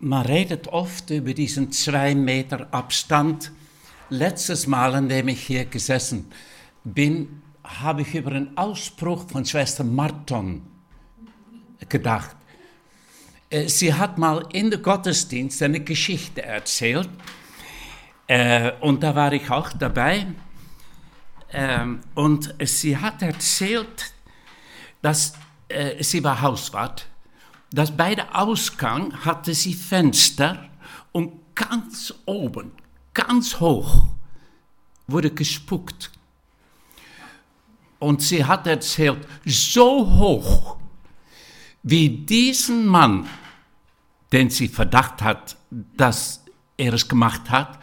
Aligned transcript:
man 0.00 0.24
redet 0.24 0.68
oft 0.68 1.10
über 1.10 1.34
diesen 1.34 1.70
zwei 1.72 2.14
Meter 2.14 2.68
Abstand. 2.72 3.52
Letztes 4.08 4.66
Mal, 4.66 4.94
an 4.94 5.08
dem 5.08 5.28
ich 5.28 5.46
hier 5.46 5.66
gesessen 5.66 6.32
bin, 6.82 7.42
habe 7.62 8.02
ich 8.02 8.14
über 8.14 8.32
einen 8.32 8.56
Ausspruch 8.56 9.28
von 9.28 9.44
Schwester 9.44 9.84
Marton 9.84 10.62
gedacht. 11.88 12.34
Äh, 13.50 13.68
sie 13.68 13.94
hat 13.94 14.18
mal 14.18 14.46
in 14.52 14.70
der 14.70 14.80
Gottesdienst 14.80 15.62
eine 15.62 15.80
Geschichte 15.80 16.42
erzählt 16.42 17.08
äh, 18.26 18.72
und 18.80 19.02
da 19.02 19.14
war 19.14 19.32
ich 19.32 19.50
auch 19.50 19.70
dabei. 19.72 20.26
Ähm, 21.52 22.00
und 22.14 22.54
sie 22.64 22.96
hat 22.96 23.22
erzählt, 23.22 24.14
dass 25.02 25.34
äh, 25.68 26.02
sie 26.02 26.24
war 26.24 26.40
Hauswart 26.40 27.06
dass 27.72 27.96
bei 27.96 28.14
der 28.14 28.36
Ausgang 28.36 29.24
hatte 29.24 29.54
sie 29.54 29.74
Fenster 29.74 30.68
und 31.12 31.32
ganz 31.54 32.12
oben, 32.26 32.72
ganz 33.14 33.60
hoch, 33.60 34.06
wurde 35.06 35.30
gespuckt. 35.30 36.10
Und 37.98 38.22
sie 38.22 38.44
hat 38.44 38.66
erzählt, 38.66 39.26
so 39.44 40.08
hoch, 40.18 40.76
wie 41.82 42.08
diesen 42.08 42.86
Mann, 42.86 43.28
den 44.32 44.50
sie 44.50 44.68
Verdacht 44.68 45.22
hat, 45.22 45.56
dass 45.70 46.44
er 46.76 46.94
es 46.94 47.08
gemacht 47.08 47.50
hat, 47.50 47.78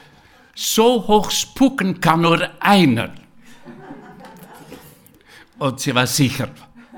so 0.55 1.07
hoch 1.07 1.29
spucken 1.29 2.01
kann 2.01 2.21
nur 2.21 2.49
einer. 2.59 3.13
Und 5.59 5.79
sie 5.79 5.93
war 5.93 6.07
sicher, 6.07 6.49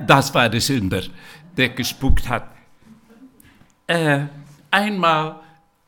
das 0.08 0.34
war 0.34 0.50
der 0.50 0.62
Sünder, 0.62 1.04
der 1.58 1.70
gespuckt 1.70 2.28
hat. 2.30 2.59
Äh, 3.90 4.28
einmal 4.70 5.40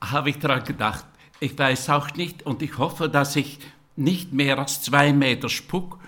habe 0.01 0.31
ich 0.31 0.39
daran 0.39 0.63
gedacht, 0.63 1.05
ich 1.39 1.55
weiß 1.55 1.87
auch 1.91 2.11
nicht 2.15 2.41
und 2.41 2.63
ich 2.63 2.79
hoffe, 2.79 3.07
dass 3.07 3.35
ich 3.35 3.59
nicht 3.95 4.33
mehr 4.33 4.57
als 4.57 4.81
zwei 4.81 5.13
Meter 5.13 5.49
spuck 5.49 5.99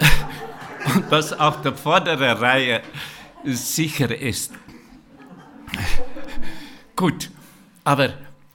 und 0.94 1.12
dass 1.12 1.38
auch 1.38 1.60
der 1.60 1.74
vordere 1.74 2.40
Reihe 2.40 2.80
sicher 3.44 4.18
ist. 4.18 4.54
Gut, 6.96 7.30
aber 7.84 8.14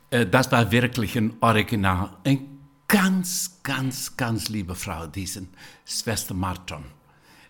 äh, 0.10 0.26
das 0.26 0.52
war 0.52 0.72
wirklich 0.72 1.16
ein 1.16 1.36
Original. 1.40 2.18
Eine 2.24 2.40
ganz, 2.88 3.60
ganz, 3.62 4.18
ganz 4.18 4.50
liebe 4.50 4.74
Frau, 4.74 5.06
diesen 5.06 5.50
Schwester 5.86 6.34
Martin. 6.34 6.86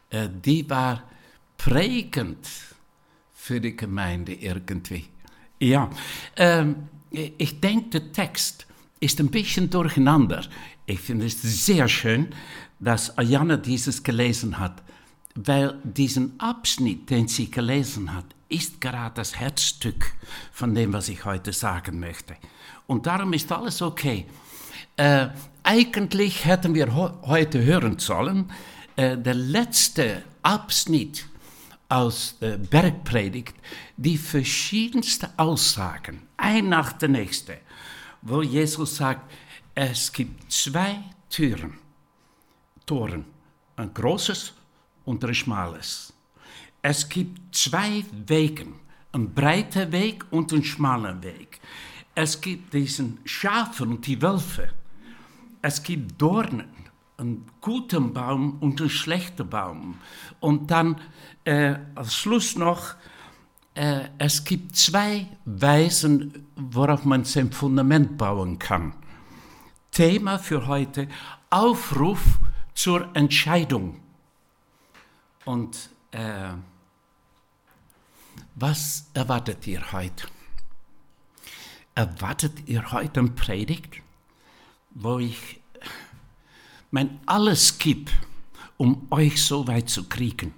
Äh, 0.09 0.27
die 0.43 0.69
war 0.69 1.03
prägend 1.57 2.72
für 3.43 3.59
die 3.59 3.75
Gemeinde 3.75 4.33
irgendwie. 4.33 5.03
Ja, 5.59 5.89
ähm, 6.37 6.87
ich 7.11 7.59
denke, 7.59 7.99
der 7.99 8.13
Text 8.13 8.65
ist 9.01 9.19
ein 9.19 9.31
bisschen 9.31 9.69
durcheinander. 9.69 10.45
Ich 10.85 11.01
finde 11.01 11.25
es 11.25 11.41
sehr 11.41 11.89
schön, 11.89 12.29
dass 12.79 13.17
Ayana 13.17 13.57
dieses 13.57 14.01
gelesen 14.01 14.59
hat, 14.59 14.81
weil 15.35 15.77
diesen 15.83 16.39
Abschnitt, 16.39 17.09
den 17.09 17.27
sie 17.27 17.51
gelesen 17.51 18.13
hat, 18.13 18.23
ist 18.47 18.79
gerade 18.79 19.15
das 19.15 19.37
Herzstück 19.37 20.13
von 20.53 20.73
dem, 20.73 20.93
was 20.93 21.09
ich 21.09 21.25
heute 21.25 21.51
sagen 21.51 21.99
möchte. 21.99 22.37
Und 22.87 23.07
darum 23.07 23.33
ist 23.33 23.51
alles 23.51 23.81
okay. 23.81 24.25
Äh, 24.95 25.27
eigentlich 25.63 26.45
hätten 26.45 26.73
wir 26.75 26.95
heute 26.95 27.61
hören 27.61 27.99
sollen, 27.99 28.49
äh, 28.95 29.17
der 29.17 29.35
letzte 29.35 30.23
Abschnitt 30.43 31.25
aus 31.93 32.35
der 32.41 32.57
Bergpredigt 32.57 33.55
die 33.97 34.17
verschiedensten 34.17 35.29
Aussagen, 35.37 36.23
ein 36.37 36.69
nach 36.69 36.93
der 36.93 37.09
nächste, 37.09 37.59
wo 38.23 38.41
Jesus 38.41 38.95
sagt, 38.95 39.31
es 39.75 40.11
gibt 40.11 40.51
zwei 40.51 41.03
Türen, 41.29 41.77
Toren, 42.87 43.25
ein 43.75 43.93
großes 43.93 44.53
und 45.05 45.23
ein 45.23 45.35
schmales. 45.35 46.11
Es 46.81 47.07
gibt 47.07 47.55
zwei 47.55 48.03
Wegen, 48.25 48.79
ein 49.11 49.31
breiter 49.31 49.91
Weg 49.91 50.25
und 50.31 50.51
ein 50.51 50.63
schmaler 50.63 51.21
Weg. 51.21 51.59
Es 52.15 52.41
gibt 52.41 52.73
diesen 52.73 53.19
Schafen 53.23 53.91
und 53.91 54.07
die 54.07 54.19
Wölfe. 54.19 54.69
Es 55.61 55.81
gibt 55.81 56.19
Dornen, 56.19 56.72
einen 57.17 57.45
guten 57.61 58.13
Baum 58.13 58.57
und 58.59 58.81
einen 58.81 58.89
schlechten 58.89 59.49
Baum. 59.49 59.99
Und 60.39 60.71
dann 60.71 60.99
äh, 61.45 61.75
als 61.95 62.15
Schluss 62.15 62.55
noch, 62.55 62.95
äh, 63.75 64.09
es 64.17 64.43
gibt 64.43 64.75
zwei 64.75 65.27
Weisen, 65.45 66.47
worauf 66.55 67.05
man 67.05 67.23
sein 67.23 67.51
Fundament 67.51 68.17
bauen 68.17 68.59
kann. 68.59 68.93
Thema 69.91 70.39
für 70.39 70.67
heute, 70.67 71.07
Aufruf 71.49 72.39
zur 72.73 73.15
Entscheidung. 73.15 73.99
Und 75.45 75.89
äh, 76.11 76.53
was 78.55 79.09
erwartet 79.13 79.67
ihr 79.67 79.91
heute? 79.91 80.27
Erwartet 81.95 82.67
ihr 82.67 82.91
heute 82.91 83.19
eine 83.19 83.29
Predigt, 83.29 84.01
wo 84.91 85.19
ich 85.19 85.62
mein 86.93 87.19
Alles 87.25 87.79
gebe, 87.79 88.11
um 88.77 89.07
euch 89.09 89.43
so 89.43 89.67
weit 89.67 89.89
zu 89.89 90.03
kriegen? 90.03 90.53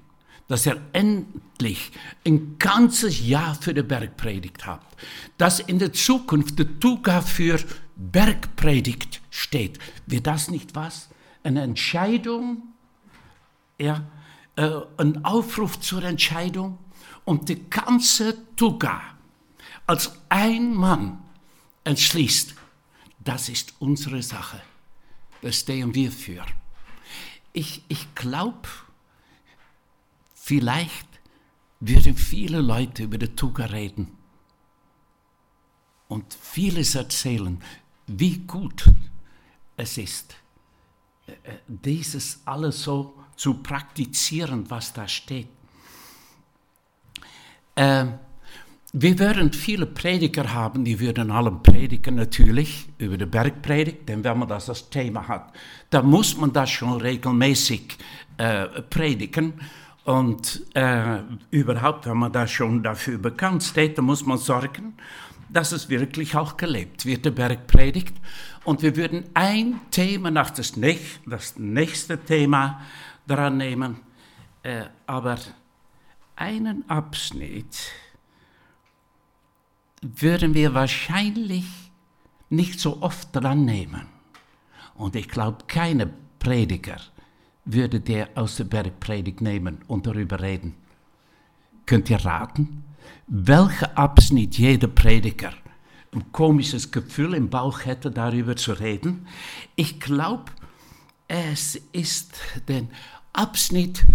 dass 0.47 0.67
ihr 0.67 0.79
endlich 0.93 1.91
ein 2.23 2.59
ganzes 2.59 3.25
Jahr 3.25 3.55
für 3.55 3.73
die 3.73 3.81
Bergpredigt 3.81 4.67
habt, 4.67 4.95
dass 5.39 5.59
in 5.59 5.79
der 5.79 5.91
Zukunft 5.91 6.59
der 6.59 6.79
Tuga 6.79 7.21
für 7.21 7.59
Bergpredigt 7.95 9.21
steht. 9.31 9.79
Wird 10.05 10.27
das 10.27 10.51
nicht 10.51 10.75
was? 10.75 11.09
Eine 11.43 11.63
Entscheidung, 11.63 12.61
ja, 13.79 14.05
äh, 14.55 14.69
ein 14.97 15.25
Aufruf 15.25 15.79
zur 15.79 16.03
Entscheidung 16.03 16.77
und 17.23 17.49
die 17.49 17.67
ganze 17.67 18.37
Tuga 18.55 19.01
als 19.87 20.11
ein 20.29 20.75
Mann 20.75 21.23
entschließt, 21.83 22.53
das 23.23 23.49
ist 23.49 23.73
unsere 23.79 24.21
Sache. 24.21 24.61
Stehen 25.51 25.93
wir 25.93 26.11
für. 26.11 26.45
Ich, 27.53 27.83
ich 27.87 28.13
glaube, 28.15 28.67
Vielleicht 30.47 31.07
würden 31.79 32.15
viele 32.15 32.61
Leute 32.61 33.05
über 33.05 33.17
die 33.17 33.35
Tuga 33.35 33.65
reden 33.65 34.15
und 36.07 36.31
vieles 36.35 36.93
erzählen, 36.93 37.59
wie 38.05 38.37
gut 38.37 38.93
es 39.75 39.97
ist, 39.97 40.35
äh, 41.25 41.31
äh, 41.31 41.57
dieses 41.67 42.41
alles 42.45 42.83
so 42.83 43.15
zu 43.35 43.55
praktizieren, 43.55 44.69
was 44.69 44.93
da 44.93 45.07
steht. 45.07 45.47
Äh, 47.73 48.05
wir 48.97 49.19
würden 49.19 49.51
viele 49.51 49.87
Prediger 49.87 50.53
haben, 50.53 50.85
die 50.85 50.97
würden 51.01 51.29
alle 51.29 51.51
predigen 51.51 52.15
natürlich 52.15 52.87
über 52.97 53.17
die 53.17 53.25
Bergpredigt, 53.25 54.07
denn 54.07 54.23
wenn 54.23 54.39
man 54.39 54.47
das 54.47 54.69
als 54.69 54.89
Thema 54.89 55.27
hat, 55.27 55.51
dann 55.89 56.05
muss 56.05 56.37
man 56.37 56.53
das 56.53 56.69
schon 56.69 57.01
regelmäßig 57.01 57.97
äh, 58.37 58.67
predigen. 58.83 59.55
Und 60.05 60.65
äh, 60.75 61.17
überhaupt, 61.51 62.05
wenn 62.05 62.15
man 62.15 62.31
da 62.31 62.47
schon 62.47 62.83
dafür 62.83 63.17
bekannt 63.17 63.63
steht, 63.63 63.97
dann 63.97 64.05
muss 64.05 64.25
man 64.25 64.37
sorgen, 64.37 64.93
dass 65.49 65.73
es 65.73 65.89
wirklich 65.89 66.33
auch 66.37 66.55
gelebt 66.55 67.05
wird, 67.05 67.25
der 67.25 67.31
Bergpredigt. 67.31 68.15
Und 68.63 68.81
wir 68.81 68.95
würden 68.95 69.25
ein 69.33 69.81
Thema 69.91 70.31
nach 70.31 70.51
das, 70.51 70.77
näch 70.77 71.19
das 71.25 71.59
nächste 71.59 72.17
Thema 72.17 72.79
dran 73.27 73.57
nehmen, 73.57 73.97
äh, 74.63 74.83
aber 75.05 75.37
einen 76.37 76.89
Abschnitt 76.89 77.91
würden 80.19 80.53
wir 80.53 80.73
wahrscheinlich 80.73 81.65
nicht 82.49 82.79
so 82.79 83.01
oft 83.01 83.29
dran 83.35 83.65
nehmen. 83.65 84.07
Und 84.95 85.15
ich 85.15 85.27
glaube, 85.27 85.65
keine 85.67 86.11
Prediger 86.39 86.97
würde 87.65 87.99
der 87.99 88.29
aus 88.35 88.57
der 88.57 88.65
Bergpredigt 88.65 89.41
nehmen 89.41 89.79
und 89.87 90.05
darüber 90.05 90.39
reden. 90.39 90.75
Könnt 91.85 92.09
ihr 92.09 92.23
raten, 92.23 92.83
welcher 93.27 93.97
Abschnitt 93.97 94.57
jeder 94.57 94.87
Prediger 94.87 95.53
ein 96.13 96.31
komisches 96.31 96.91
Gefühl 96.91 97.33
im 97.33 97.49
Bauch 97.49 97.85
hätte, 97.85 98.11
darüber 98.11 98.55
zu 98.55 98.73
reden? 98.73 99.27
Ich 99.75 99.99
glaube, 99.99 100.51
es 101.27 101.75
ist 101.91 102.35
der 102.67 102.83
Abschnitt, 103.33 104.05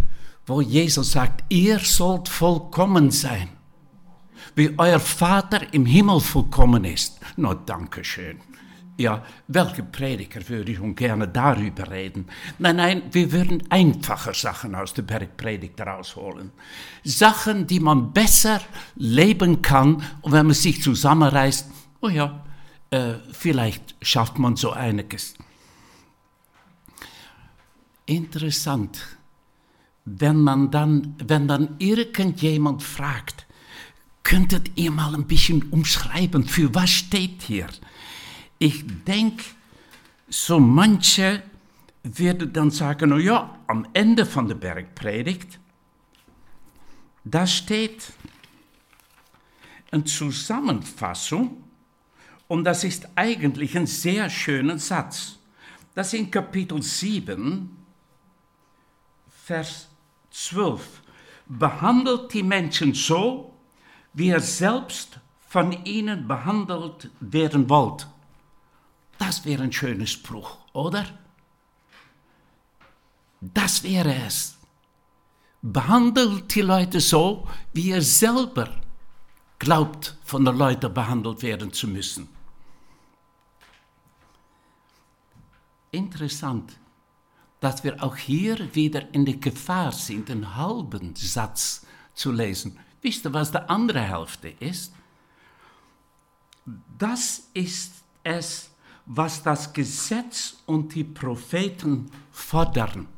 wo 0.47 0.61
Jesus 0.61 1.13
sagt, 1.13 1.45
ihr 1.49 1.81
sollt 1.81 2.29
vollkommen 2.29 3.11
sein, 3.11 3.49
wie 4.61 4.75
euer 4.77 5.01
Vater 5.01 5.73
im 5.73 5.87
Himmel 5.87 6.21
vollkommen 6.21 6.85
ist. 6.85 7.19
Na, 7.37 7.55
danke 7.55 8.05
schön. 8.05 8.39
Ja, 8.99 9.25
welche 9.49 9.83
Prediger 9.83 10.47
würde 10.51 10.73
ich 10.73 10.97
gerne 10.97 11.27
darüber 11.27 11.91
reden? 11.91 12.27
Nein, 12.59 12.77
nein, 12.77 13.03
wir 13.11 13.33
würden 13.33 13.62
einfache 13.71 14.35
Sachen 14.35 14.75
aus 14.75 14.93
der 14.93 15.01
Bergpredigt 15.01 15.81
rausholen. 15.81 16.53
Sachen, 17.03 17.67
die 17.67 17.81
man 17.81 18.12
besser 18.12 18.61
leben 18.97 19.62
kann 19.62 20.03
wenn 20.23 20.45
man 20.45 20.55
sich 20.55 20.83
zusammenreißt, 20.83 21.71
oh 22.03 22.11
ja, 22.11 22.45
äh, 22.91 23.15
vielleicht 23.33 23.97
schafft 24.03 24.39
man 24.39 24.57
so 24.57 24.73
einiges. 24.73 25.37
Interessant, 28.05 29.17
wenn 30.05 30.43
man 30.43 30.71
dann, 30.71 31.15
wenn 31.27 31.49
dann 31.49 31.77
irgendjemand 31.79 32.83
fragt, 32.83 33.47
könntet 34.23 34.77
ihr 34.77 34.91
mal 34.91 35.15
ein 35.15 35.27
bisschen 35.27 35.71
umschreiben, 35.71 36.45
für 36.45 36.75
was 36.75 36.91
steht 36.91 37.43
hier? 37.43 37.69
Ich 38.59 38.85
denke, 39.05 39.45
so 40.29 40.61
manche 40.61 41.43
werden 42.03 42.53
dann 42.53 42.71
sagen, 42.71 43.13
oh 43.13 43.19
ja, 43.19 43.59
am 43.67 43.87
Ende 43.93 44.25
von 44.27 44.49
der 44.49 44.55
Bergpredigt, 44.55 45.59
da 47.25 47.47
steht 47.47 48.13
eine 49.91 50.05
Zusammenfassung 50.05 51.65
und 52.49 52.65
das 52.65 52.85
ist 52.85 53.09
eigentlich 53.15 53.77
ein 53.77 53.87
sehr 53.87 54.31
schöner 54.31 54.79
Satz. 54.79 55.39
Das 55.95 56.15
in 56.15 56.31
Kapitel 56.31 56.83
7, 56.83 57.77
Vers 59.45 59.89
12. 60.31 61.03
Behandelt 61.47 62.33
die 62.33 62.45
Menschen 62.45 62.95
so, 62.95 63.50
wie 64.12 64.29
ihr 64.29 64.41
selbst 64.41 65.21
von 65.49 65.73
ihnen 65.85 66.29
behandelt 66.29 67.11
werden 67.21 67.69
wollt. 67.69 68.07
Das 69.19 69.45
wäre 69.45 69.65
ein 69.65 69.73
schöner 69.73 70.07
Spruch, 70.07 70.59
oder? 70.73 71.05
Das 73.41 73.83
wäre 73.83 74.15
es. 74.27 74.57
Behandelt 75.62 76.55
die 76.55 76.62
Leute 76.62 77.01
so, 77.01 77.47
wie 77.73 77.89
ihr 77.89 78.03
selber 78.03 78.69
glaubt, 79.59 80.17
von 80.25 80.45
den 80.45 80.57
Leuten 80.57 80.93
behandelt 80.93 81.43
werden 81.43 81.73
zu 81.73 81.87
müssen. 81.87 82.29
interessant, 85.93 86.79
dass 87.61 87.85
wir 87.85 88.03
auch 88.03 88.17
hier 88.17 88.75
wieder 88.75 89.12
in 89.15 89.25
der 89.25 89.37
Gefahr 89.37 89.93
sind, 89.93 90.31
einen 90.31 90.57
halben 90.57 91.15
Satz 91.15 91.87
zu 92.15 92.33
lesen. 92.33 92.79
Wisst 93.02 93.25
ihr, 93.25 93.32
was 93.32 93.50
die 93.50 93.58
andere 93.58 94.00
Hälfte 94.00 94.49
ist? 94.61 94.93
Das 96.99 97.44
ist 97.55 97.93
es, 98.23 98.70
was 99.06 99.43
das 99.43 99.73
Gesetz 99.73 100.58
und 100.67 100.94
die 100.94 101.05
Propheten 101.05 102.11
fordern. 102.31 103.08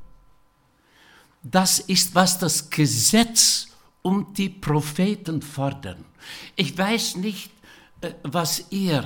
Das 1.43 1.81
ist, 1.81 2.15
was 2.15 2.39
das 2.39 2.71
Gesetz 2.71 3.69
und 4.03 4.39
die 4.39 4.49
Propheten 4.49 5.43
fordern. 5.43 6.05
Ich 6.55 6.79
weiß 6.79 7.17
nicht, 7.17 7.51
äh, 8.01 8.13
was 8.23 8.67
ihr 8.71 9.05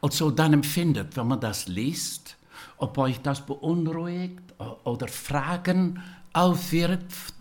also 0.00 0.30
dann 0.30 0.52
empfindet, 0.52 1.16
wenn 1.16 1.26
man 1.26 1.40
das 1.40 1.66
liest 1.66 2.36
ob 2.78 2.98
euch 2.98 3.20
das 3.20 3.44
beunruhigt 3.44 4.54
oder 4.84 5.08
Fragen 5.08 6.02
aufwirft. 6.32 7.34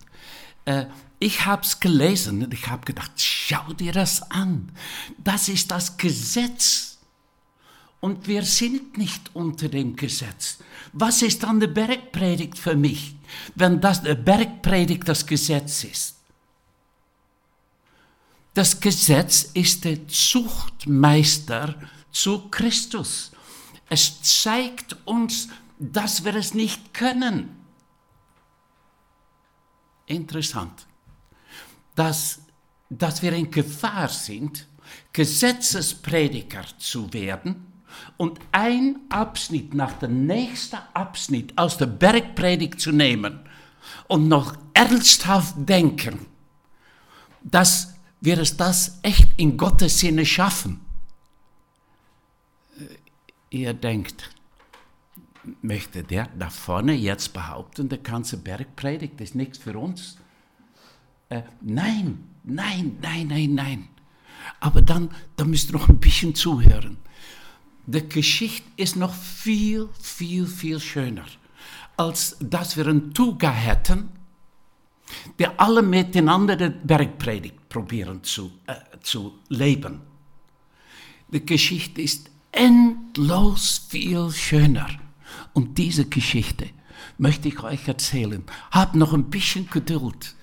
Ich 1.19 1.45
habe 1.45 1.62
es 1.62 1.79
gelesen 1.79 2.44
und 2.44 2.53
ich 2.53 2.67
habe 2.67 2.85
gedacht, 2.85 3.12
schau 3.15 3.73
dir 3.73 3.94
das 3.94 4.29
an. 4.31 4.71
Das 5.17 5.47
ist 5.47 5.71
das 5.71 5.97
Gesetz. 5.97 6.97
Und 8.01 8.27
wir 8.27 8.44
sind 8.44 8.97
nicht 8.97 9.31
unter 9.33 9.69
dem 9.69 9.95
Gesetz. 9.95 10.59
Was 10.94 11.21
ist 11.21 11.44
dann 11.44 11.59
die 11.59 11.67
Bergpredigt 11.67 12.57
für 12.57 12.75
mich, 12.75 13.15
wenn 13.56 13.81
das 13.81 14.03
die 14.03 14.13
Bergpredigt 14.13 15.07
das 15.07 15.25
Gesetz 15.25 15.83
ist? 15.83 16.15
Das 18.53 18.79
Gesetz 18.79 19.50
ist 19.53 19.83
der 19.83 20.07
Zuchtmeister 20.07 21.75
zu 22.12 22.47
Christus. 22.50 23.31
Es 23.89 24.21
zeigt 24.21 24.95
uns, 25.06 25.50
dass 25.77 26.23
wir 26.23 26.35
es 26.35 26.53
nicht 26.53 26.94
können. 26.94 27.50
Interessant, 30.06 30.88
dass, 31.95 32.42
dass 32.89 33.21
wir 33.21 33.33
in 33.33 33.51
Gefahr 33.51 34.09
sind, 34.09 34.68
Gesetzesprediger 35.13 36.63
zu 36.77 37.12
werden 37.13 37.74
und 38.18 38.39
ein 38.51 38.97
Abschnitt 39.09 39.74
nach 39.74 39.94
dem 39.94 40.27
nächsten 40.27 40.77
Abschnitt 40.94 41.57
aus 41.57 41.77
der 41.77 41.88
Bergpredigt 41.88 42.80
zu 42.80 42.92
nehmen 42.92 43.39
und 44.07 44.27
noch 44.27 44.56
ernsthaft 44.74 45.56
denken, 45.57 46.25
dass 47.42 47.94
wir 48.21 48.38
es 48.39 48.57
das 48.57 49.00
echt 49.01 49.30
in 49.38 49.57
Gottes 49.57 50.00
Sinne 50.00 50.25
schaffen 50.25 50.86
ihr 53.56 53.74
denkt, 53.74 54.30
möchte 55.62 56.03
der 56.03 56.27
da 56.38 56.50
vorne 56.50 56.94
jetzt 56.94 57.33
behaupten, 57.33 57.89
der 57.89 58.00
ganze 58.00 58.38
Bergpredigt 58.38 59.21
ist 59.21 59.36
nichts 59.36 59.57
für 59.57 59.77
uns? 59.77 60.18
Äh, 61.30 61.42
nein, 61.62 62.24
nein, 62.44 62.98
nein, 63.01 63.27
nein, 63.27 63.56
nein. 63.56 63.88
Aber 64.60 64.81
dann, 64.81 65.10
dann 65.36 65.50
müsst 65.50 65.69
ihr 65.69 65.74
noch 65.74 65.89
ein 65.89 66.00
bisschen 66.00 66.36
zuhören. 66.36 66.98
Die 67.88 68.07
Geschichte 68.07 68.68
ist 68.77 68.95
noch 68.95 69.13
viel, 69.13 69.89
viel, 70.00 70.48
viel 70.48 70.80
schöner, 70.80 71.25
als 71.98 72.36
dass 72.39 72.77
wir 72.77 72.88
einen 72.88 73.13
Tuga 73.13 73.51
hätten, 73.51 74.10
der 75.38 75.60
alle 75.60 75.81
miteinander 75.81 76.56
die 76.56 76.69
Bergpredigt 76.69 77.69
probieren 77.69 78.24
zu, 78.24 78.51
äh, 78.66 78.75
zu 79.01 79.39
leben. 79.50 80.01
Die 81.31 81.45
Geschichte 81.45 82.01
ist 82.01 82.30
endlos 82.51 83.86
viel 83.89 84.31
schöner. 84.31 84.88
Und 85.54 85.77
diese 85.77 86.06
Geschichte 86.06 86.69
möchte 87.18 87.48
ich 87.48 87.62
euch 87.62 87.88
erzählen. 87.88 88.44
Habt 88.72 88.95
noch 88.95 89.13
ein 89.13 89.30
bisschen 89.30 89.69
Geduld. 89.69 90.36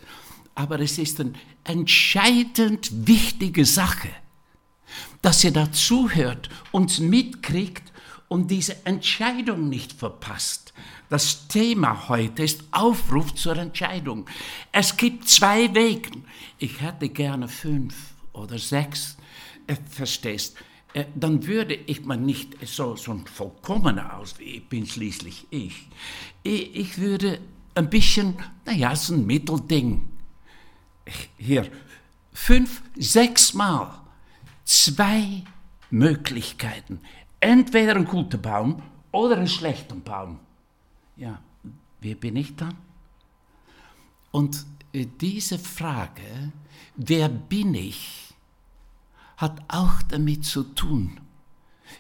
Aber 0.55 0.81
es 0.81 0.99
ist 0.99 1.21
eine 1.21 1.33
entscheidend 1.65 3.07
wichtige 3.07 3.65
Sache, 3.65 4.11
dass 5.23 5.45
ihr 5.45 5.53
dazuhört, 5.53 6.51
uns 6.73 6.99
mitkriegt 6.99 7.93
und 8.29 8.51
diese 8.51 8.85
Entscheidung 8.87 9.69
nicht 9.69 9.93
verpasst. 9.93 10.73
Das 11.09 11.49
Thema 11.49 12.09
heute 12.09 12.43
ist 12.43 12.65
Aufruf 12.71 13.35
zur 13.35 13.57
Entscheidung. 13.57 14.27
Es 14.73 14.97
gibt 14.97 15.29
zwei 15.29 15.75
Wege. 15.75 16.11
Ich 16.59 16.81
hätte 16.81 17.09
gerne 17.11 17.49
fünf 17.49 17.95
oder 18.33 18.59
sechs. 18.59 19.17
Äh, 19.67 19.77
verstehst? 19.91 20.57
Äh, 20.95 21.05
dann 21.15 21.47
würde 21.47 21.75
ich 21.75 22.05
mal 22.05 22.17
nicht 22.17 22.57
so, 22.67 22.97
so 22.97 23.13
ein 23.13 23.27
vollkommener 23.27 24.17
aus, 24.17 24.35
ich 24.39 24.67
bin 24.69 24.87
schließlich 24.87 25.47
ich. 25.51 25.89
Ich 26.43 26.99
würde 26.99 27.39
ein 27.75 27.89
bisschen, 27.89 28.35
naja, 28.65 28.95
so 28.97 29.15
ein 29.15 29.27
Mittelding. 29.27 30.09
Hier, 31.37 31.71
fünf, 32.33 32.83
sechs 32.97 33.55
Mal 33.55 34.01
zwei 34.65 35.43
Möglichkeiten. 35.91 37.01
Entweder 37.41 37.97
ein 37.97 38.05
guter 38.05 38.39
Baum 38.39 38.83
oder 39.11 39.37
ein 39.37 39.49
schlechter 39.49 39.97
Baum. 39.97 40.39
Ja, 41.17 41.41
wer 42.01 42.15
bin 42.15 42.37
ich 42.37 42.57
dann? 42.57 42.77
Und 44.31 44.65
äh, 44.93 45.07
diese 45.21 45.59
Frage, 45.59 46.53
wer 46.97 47.29
bin 47.29 47.75
ich, 47.75 48.35
hat 49.37 49.61
auch 49.69 50.03
damit 50.09 50.45
zu 50.45 50.63
tun, 50.63 51.21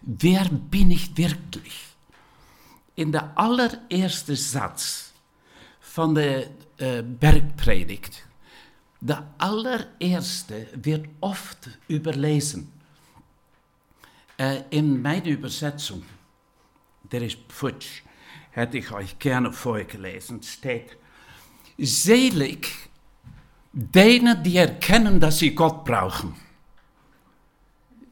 wer 0.03 0.49
bin 0.49 0.91
ich 0.91 1.17
wirklich? 1.17 1.89
In 2.95 3.11
der 3.11 3.37
allerersten 3.37 4.37
Satz 4.37 5.13
von 5.81 6.15
der 6.15 6.51
äh, 6.79 7.03
Bergpredigt, 7.03 8.25
der 9.03 9.35
allererste 9.39 10.69
wird 10.75 11.07
oft 11.21 11.71
überlesen. 11.89 12.73
Äh, 14.39 14.63
in 14.71 15.03
meiner 15.03 15.27
Übersetzung, 15.27 16.03
der 17.11 17.23
ist 17.23 17.39
futsch, 17.49 18.03
hätte 18.53 18.79
ich 18.79 18.91
euch 18.91 19.19
gerne 19.19 19.53
vorgelesen, 19.53 20.43
steht, 20.43 20.97
selig 21.77 22.69
denen, 23.73 24.43
die 24.43 24.57
erkennen, 24.57 25.21
dass 25.21 25.39
sie 25.39 25.55
Gott 25.55 25.85
brauchen 25.85 26.35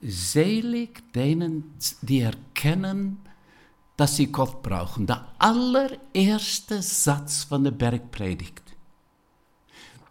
selig 0.03 1.13
denen, 1.13 1.75
die 2.03 2.21
erkennen, 2.21 3.19
dass 3.97 4.17
sie 4.17 4.33
Gott 4.33 4.63
brauchen. 4.63 5.07
Der 5.07 5.27
allererste 5.39 6.83
Satz 6.83 7.45
von 7.45 7.65
der 7.65 7.73
Bergpredigt. 7.73 8.63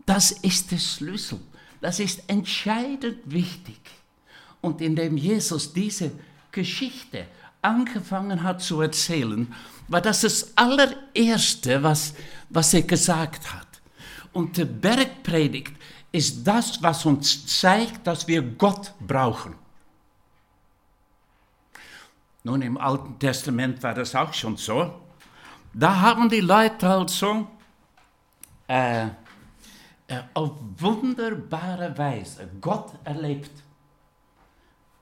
Das 0.09 0.31
ist 0.31 0.71
der 0.71 0.79
Schlüssel. 0.79 1.39
Das 1.81 1.99
ist 1.99 2.23
entscheidend 2.25 3.19
wichtig. 3.25 3.79
Und 4.59 4.81
indem 4.81 5.17
Jesus 5.17 5.71
diese 5.71 6.09
Geschichte 6.51 7.27
angefangen 7.61 8.41
hat 8.41 8.59
zu 8.59 8.81
erzählen, 8.81 9.53
war 9.87 10.01
das 10.01 10.21
das 10.21 10.57
allererste, 10.57 11.83
was, 11.83 12.15
was 12.49 12.73
er 12.73 12.81
gesagt 12.81 13.53
hat. 13.53 13.67
Und 14.33 14.57
die 14.57 14.65
Bergpredigt 14.65 15.73
ist 16.11 16.43
das, 16.43 16.81
was 16.81 17.05
uns 17.05 17.45
zeigt, 17.45 18.07
dass 18.07 18.27
wir 18.27 18.41
Gott 18.41 18.95
brauchen. 18.99 19.53
Nun, 22.43 22.63
im 22.63 22.79
Alten 22.79 23.19
Testament 23.19 23.83
war 23.83 23.93
das 23.93 24.15
auch 24.15 24.33
schon 24.33 24.57
so. 24.57 24.91
Da 25.71 26.01
haben 26.01 26.29
die 26.29 26.41
Leute 26.41 26.89
also 26.89 27.47
äh, 28.67 29.09
äh, 30.09 30.23
auf 30.33 30.53
wunderbare 30.77 31.95
Weise 31.95 32.49
Gott 32.59 32.93
erlebt. 33.03 33.51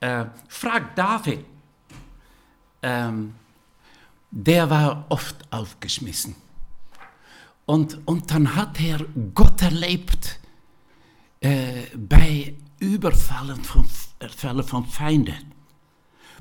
Äh, 0.00 0.26
frag 0.48 0.94
David, 0.94 1.44
ähm, 2.82 3.34
der 4.30 4.68
war 4.68 5.06
oft 5.08 5.36
aufgeschmissen. 5.50 6.34
Und, 7.64 8.06
und 8.06 8.30
dann 8.30 8.54
hat 8.54 8.78
er 8.80 8.98
Gott 9.34 9.62
erlebt 9.62 10.38
äh, 11.40 11.86
bei 11.96 12.54
Überfallen 12.78 13.64
von, 13.64 13.88
Fällen 14.36 14.62
von 14.62 14.84
Feinden, 14.84 15.54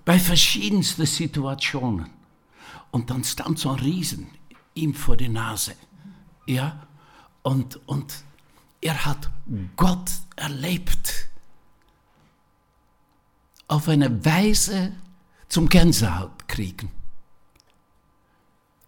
bei 0.04 0.20
verschiedensten 0.20 1.06
Situationen. 1.06 2.10
Und 2.92 3.10
dann 3.10 3.24
stand 3.24 3.60
so 3.60 3.70
ein 3.70 3.80
Riesen 3.80 4.28
ihm 4.74 4.94
vor 4.94 5.16
die 5.16 5.30
Nase. 5.30 5.74
Ja, 6.46 6.88
und, 7.44 7.80
und 7.88 8.24
er 8.82 9.06
hat 9.06 9.30
Gott 9.76 10.12
erlebt. 10.36 11.30
Auf 13.68 13.90
eine 13.90 14.24
Weise 14.24 14.94
zum 15.50 15.68
Gänsehaut 15.68 16.48
kriegen. 16.48 16.92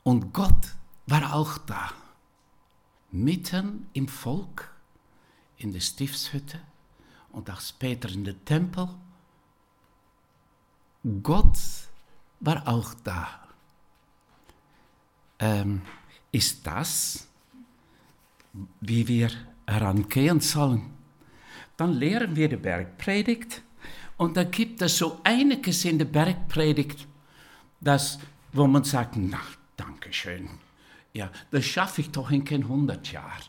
Und 0.03 0.33
Gott 0.33 0.75
war 1.05 1.33
auch 1.33 1.57
da, 1.59 1.91
mitten 3.11 3.89
im 3.93 4.07
Volk, 4.07 4.71
in 5.57 5.73
der 5.73 5.81
Stiftshütte 5.81 6.59
und 7.31 7.49
auch 7.49 7.59
später 7.59 8.09
in 8.09 8.23
der 8.23 8.43
Tempel. 8.45 8.87
Gott 11.23 11.57
war 12.39 12.67
auch 12.67 12.93
da. 13.03 13.47
Ähm, 15.39 15.81
ist 16.31 16.65
das, 16.65 17.27
wie 18.81 19.07
wir 19.07 19.31
herangehen 19.69 20.39
sollen? 20.39 20.93
Dann 21.77 21.93
lehren 21.93 22.35
wir 22.35 22.49
die 22.49 22.57
Bergpredigt 22.57 23.61
und 24.17 24.35
da 24.35 24.43
gibt 24.43 24.81
es 24.81 24.97
so 24.97 25.19
einiges 25.23 25.85
in 25.85 25.97
der 25.97 26.05
Bergpredigt, 26.05 27.07
das, 27.79 28.19
wo 28.51 28.67
man 28.67 28.83
sagt, 28.83 29.15
na, 29.15 29.39
danke 29.77 30.11
schön, 30.11 30.49
ja, 31.13 31.29
das 31.51 31.65
schaffe 31.65 32.01
ich 32.01 32.11
doch 32.11 32.29
in 32.31 32.43
kein 32.43 32.63
100 32.63 33.11
Jahren. 33.11 33.43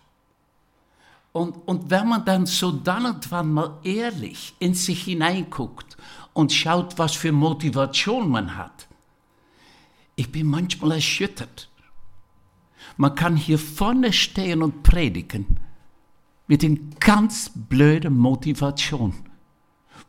Und, 1.32 1.56
und 1.66 1.90
wenn 1.90 2.08
man 2.08 2.24
dann 2.24 2.46
so 2.46 2.72
dann 2.72 3.06
und 3.06 3.30
wann 3.30 3.52
mal 3.52 3.78
ehrlich 3.84 4.54
in 4.58 4.74
sich 4.74 5.04
hineinguckt 5.04 5.96
und 6.32 6.52
schaut, 6.52 6.98
was 6.98 7.14
für 7.14 7.32
Motivation 7.32 8.28
man 8.28 8.56
hat, 8.56 8.88
ich 10.16 10.30
bin 10.30 10.46
manchmal 10.46 10.92
erschüttert. 10.92 11.68
Man 12.96 13.14
kann 13.14 13.36
hier 13.36 13.58
vorne 13.58 14.12
stehen 14.12 14.62
und 14.62 14.82
predigen 14.82 15.46
mit 16.50 16.64
einer 16.64 16.78
ganz 16.98 17.52
blöden 17.54 18.18
Motivation, 18.18 19.14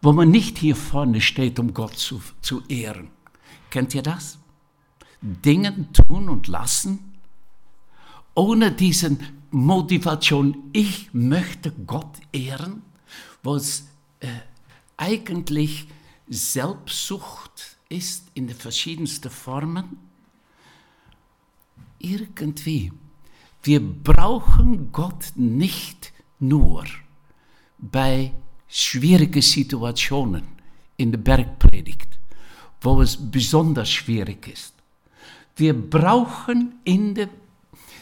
wo 0.01 0.11
man 0.11 0.31
nicht 0.31 0.57
hier 0.57 0.75
vorne 0.75 1.21
steht, 1.21 1.59
um 1.59 1.71
Gott 1.71 1.95
zu, 1.95 2.19
zu 2.41 2.63
ehren. 2.67 3.11
Kennt 3.69 3.93
ihr 3.93 4.01
das? 4.01 4.39
Dinge 5.21 5.85
tun 5.93 6.29
und 6.29 6.47
lassen, 6.47 7.13
ohne 8.33 8.71
diesen 8.71 9.19
Motivation, 9.51 10.57
ich 10.73 11.13
möchte 11.13 11.71
Gott 11.85 12.17
ehren, 12.33 12.81
wo 13.43 13.53
es 13.53 13.87
äh, 14.19 14.27
eigentlich 14.97 15.89
Selbstsucht 16.27 17.77
ist 17.87 18.31
in 18.33 18.47
den 18.47 18.57
verschiedensten 18.57 19.29
Formen. 19.29 19.99
Irgendwie, 21.99 22.91
wir 23.61 23.79
brauchen 23.79 24.91
Gott 24.91 25.33
nicht 25.35 26.11
nur 26.41 26.85
bei 27.77 28.33
schwierigen 28.67 29.41
Situationen 29.41 30.43
in 30.97 31.11
der 31.11 31.19
Bergpredigt, 31.19 32.19
wo 32.81 33.01
es 33.01 33.17
besonders 33.17 33.89
schwierig 33.89 34.47
ist. 34.47 34.73
Wir 35.55 35.73
brauchen 35.73 36.79
in 36.83 37.15
der 37.15 37.29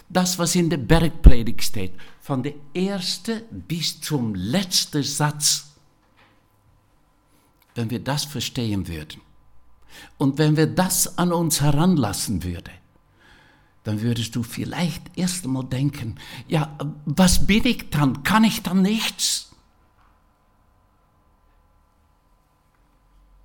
das, 0.10 0.40
was 0.40 0.56
in 0.56 0.70
der 0.70 0.78
Bergpredigt 0.78 1.64
steht, 1.64 1.94
von 2.20 2.42
der 2.42 2.54
ersten 2.74 3.42
bis 3.68 4.02
zum 4.02 4.34
letzten 4.34 5.04
Satz, 5.04 5.68
wenn 7.76 7.90
wir 7.90 8.00
das 8.00 8.26
verstehen 8.26 8.88
würden 8.88 9.22
und 10.18 10.38
wenn 10.38 10.58
wir 10.58 10.68
das 10.68 11.18
an 11.18 11.32
uns 11.32 11.62
heranlassen 11.62 12.44
würden, 12.44 12.74
dann 13.84 14.02
würdest 14.02 14.36
du 14.36 14.44
vielleicht 14.44 15.18
erst 15.18 15.46
einmal 15.46 15.64
denken, 15.64 16.16
ja, 16.48 16.78
was 17.06 17.48
bin 17.48 17.66
ich 17.66 17.90
dann? 17.90 18.24
Kann 18.24 18.44
ich 18.44 18.62
dann 18.62 18.82
nichts? 18.82 19.52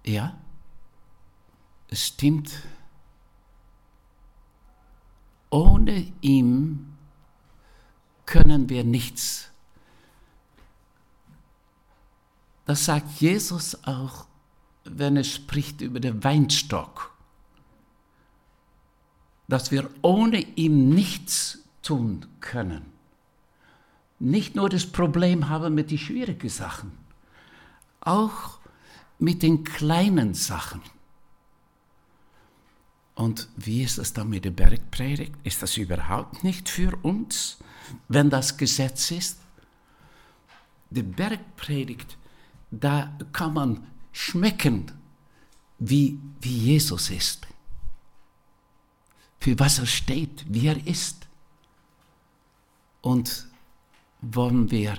Ja, 0.05 0.37
es 1.89 2.09
stimmt 2.09 2.51
ohne 5.55 6.13
ihn 6.21 6.97
können 8.27 8.69
wir 8.69 8.83
nichts. 8.83 9.51
Das 12.67 12.87
sagt 12.87 13.21
Jesus 13.21 13.85
auch, 13.85 14.27
wenn 14.83 15.17
er 15.17 15.23
spricht 15.23 15.81
über 15.81 16.01
den 16.01 16.25
Weinstock, 16.25 17.14
dass 19.49 19.71
wir 19.71 19.91
ohne 20.03 20.41
ihn 20.57 20.89
nichts 20.89 21.59
tun 21.83 22.27
können. 22.41 22.83
Nicht 24.19 24.55
nur 24.55 24.69
das 24.69 24.87
Problem 24.87 25.49
haben 25.49 25.75
mit 25.75 25.91
den 25.91 25.99
schwierigen 25.99 26.49
Sachen, 26.49 26.93
auch 28.01 28.59
mit 29.19 29.43
den 29.43 29.65
kleinen 29.65 30.35
Sachen. 30.35 30.81
Und 33.15 33.49
wie 33.57 33.83
ist 33.83 33.99
es 33.99 34.13
dann 34.13 34.29
mit 34.29 34.45
der 34.45 34.51
Bergpredigt? 34.51 35.33
Ist 35.45 35.63
das 35.63 35.77
überhaupt 35.77 36.43
nicht 36.43 36.69
für 36.69 36.97
uns, 37.03 37.59
wenn 38.09 38.31
das 38.31 38.57
Gesetz 38.57 39.11
ist? 39.11 39.39
Die 40.91 41.03
Bergpredigt, 41.03 42.17
da 42.71 43.17
kann 43.33 43.55
man 43.55 43.87
schmecken, 44.13 44.91
wie, 45.79 46.19
wie 46.41 46.57
Jesus 46.57 47.11
ist, 47.11 47.47
für 49.45 49.59
was 49.59 49.79
er 49.79 49.85
steht, 49.85 50.43
wie 50.49 50.69
er 50.69 50.87
ist. 50.87 51.29
Und 53.03 53.47
wollen 54.23 54.71
wir 54.71 54.97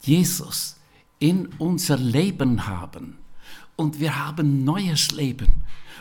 Jesus 0.00 0.80
in 1.18 1.48
unser 1.58 1.98
Leben 1.98 2.66
haben 2.66 3.18
und 3.76 4.00
wir 4.00 4.18
haben 4.18 4.64
neues 4.64 5.10
Leben 5.10 5.52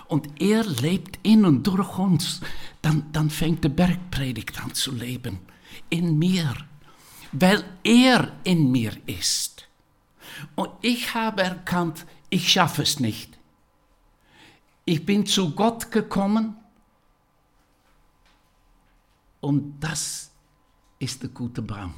und 0.07 0.41
er 0.41 0.63
lebt 0.63 1.19
in 1.23 1.43
und 1.43 1.67
durch 1.67 1.97
uns, 1.97 2.39
dann, 2.81 3.11
dann 3.11 3.29
fängt 3.29 3.65
der 3.65 3.69
Bergpredigt 3.69 4.63
an 4.63 4.73
zu 4.73 4.93
leben. 4.93 5.39
In 5.89 6.17
mir. 6.17 6.55
Weil 7.33 7.65
er 7.83 8.31
in 8.45 8.71
mir 8.71 8.93
ist. 9.07 9.67
Und 10.55 10.69
ich 10.81 11.13
habe 11.13 11.41
erkannt, 11.43 12.05
ich 12.29 12.49
schaffe 12.49 12.83
es 12.83 13.01
nicht. 13.01 13.37
Ich 14.85 15.05
bin 15.05 15.25
zu 15.25 15.51
Gott 15.51 15.91
gekommen 15.91 16.55
und 19.41 19.79
das 19.79 20.31
ist 20.99 21.23
der 21.23 21.29
gute 21.29 21.61
Baum. 21.61 21.93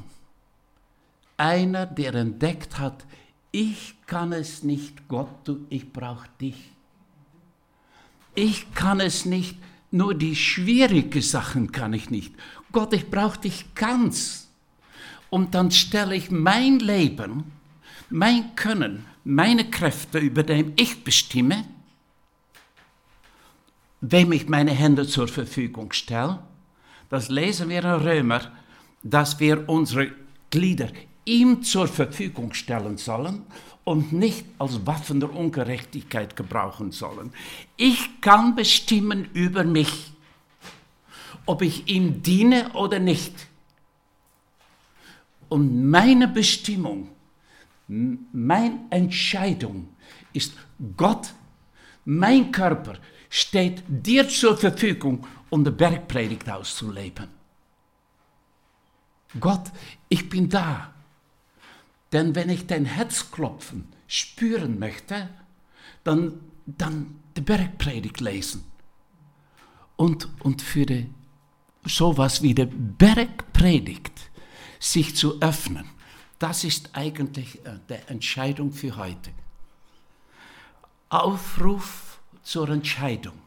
Einer, 1.37 1.85
der 1.85 2.15
entdeckt 2.15 2.79
hat, 2.79 3.05
ich 3.51 3.95
kann 4.07 4.31
es 4.31 4.63
nicht, 4.63 5.07
Gott, 5.07 5.29
du, 5.43 5.65
ich 5.69 5.91
brauche 5.91 6.27
dich. 6.41 6.71
Ich 8.33 8.73
kann 8.73 8.99
es 8.99 9.25
nicht, 9.25 9.57
nur 9.91 10.15
die 10.15 10.35
schwierigen 10.35 11.21
Sachen 11.21 11.71
kann 11.71 11.93
ich 11.93 12.09
nicht. 12.09 12.33
Gott, 12.71 12.93
ich 12.93 13.11
brauche 13.11 13.39
dich 13.39 13.75
ganz. 13.75 14.49
Und 15.29 15.53
dann 15.53 15.69
stelle 15.69 16.15
ich 16.15 16.31
mein 16.31 16.79
Leben, 16.79 17.51
mein 18.09 18.55
Können, 18.55 19.05
meine 19.23 19.69
Kräfte, 19.69 20.17
über 20.17 20.43
dem 20.43 20.73
ich 20.75 21.03
bestimme, 21.03 21.65
wem 24.01 24.31
ich 24.31 24.47
meine 24.47 24.71
Hände 24.71 25.07
zur 25.07 25.27
Verfügung 25.27 25.91
stelle. 25.91 26.39
Das 27.13 27.29
lesen 27.29 27.69
wir 27.69 27.83
in 27.83 27.85
Römer, 27.85 28.41
dass 29.03 29.39
wir 29.39 29.69
unsere 29.69 30.13
Glieder 30.49 30.89
ihm 31.25 31.61
zur 31.61 31.87
Verfügung 31.87 32.55
stellen 32.55 32.97
sollen 32.97 33.43
und 33.83 34.13
nicht 34.13 34.47
als 34.57 34.83
Waffen 34.87 35.19
der 35.19 35.31
Ungerechtigkeit 35.31 36.35
gebrauchen 36.35 36.91
sollen. 36.91 37.31
Ich 37.77 38.19
kann 38.19 38.55
bestimmen 38.55 39.29
über 39.33 39.63
mich, 39.63 40.11
ob 41.45 41.61
ich 41.61 41.87
ihm 41.87 42.23
diene 42.23 42.73
oder 42.73 42.97
nicht. 42.97 43.35
Und 45.49 45.87
meine 45.91 46.27
Bestimmung, 46.27 47.09
meine 47.87 48.79
Entscheidung 48.89 49.89
ist 50.33 50.53
Gott, 50.97 51.31
mein 52.05 52.51
Körper 52.51 52.95
steht 53.29 53.83
dir 53.87 54.27
zur 54.27 54.57
Verfügung, 54.57 55.27
um 55.53 55.63
die 55.63 55.69
Bergpredigt 55.69 56.49
auszuleben. 56.49 57.27
Gott, 59.39 59.71
ich 60.09 60.27
bin 60.27 60.49
da. 60.49 60.91
Denn 62.11 62.33
wenn 62.33 62.49
ich 62.49 62.65
dein 62.65 62.85
Herzklopfen 62.85 63.87
spüren 64.07 64.79
möchte, 64.79 65.29
dann, 66.03 66.39
dann 66.65 67.19
die 67.37 67.41
Bergpredigt 67.41 68.19
lesen. 68.19 68.63
Und, 69.95 70.27
und 70.39 70.63
für 70.63 70.87
die, 70.87 71.11
sowas 71.85 72.41
wie 72.41 72.55
die 72.55 72.65
Bergpredigt 72.65 74.31
sich 74.79 75.15
zu 75.15 75.39
öffnen, 75.39 75.85
das 76.39 76.63
ist 76.63 76.89
eigentlich 76.93 77.63
äh, 77.63 77.77
die 77.89 78.11
Entscheidung 78.11 78.73
für 78.73 78.97
heute. 78.97 79.29
Aufruf 81.09 82.19
zur 82.41 82.69
Entscheidung. 82.69 83.37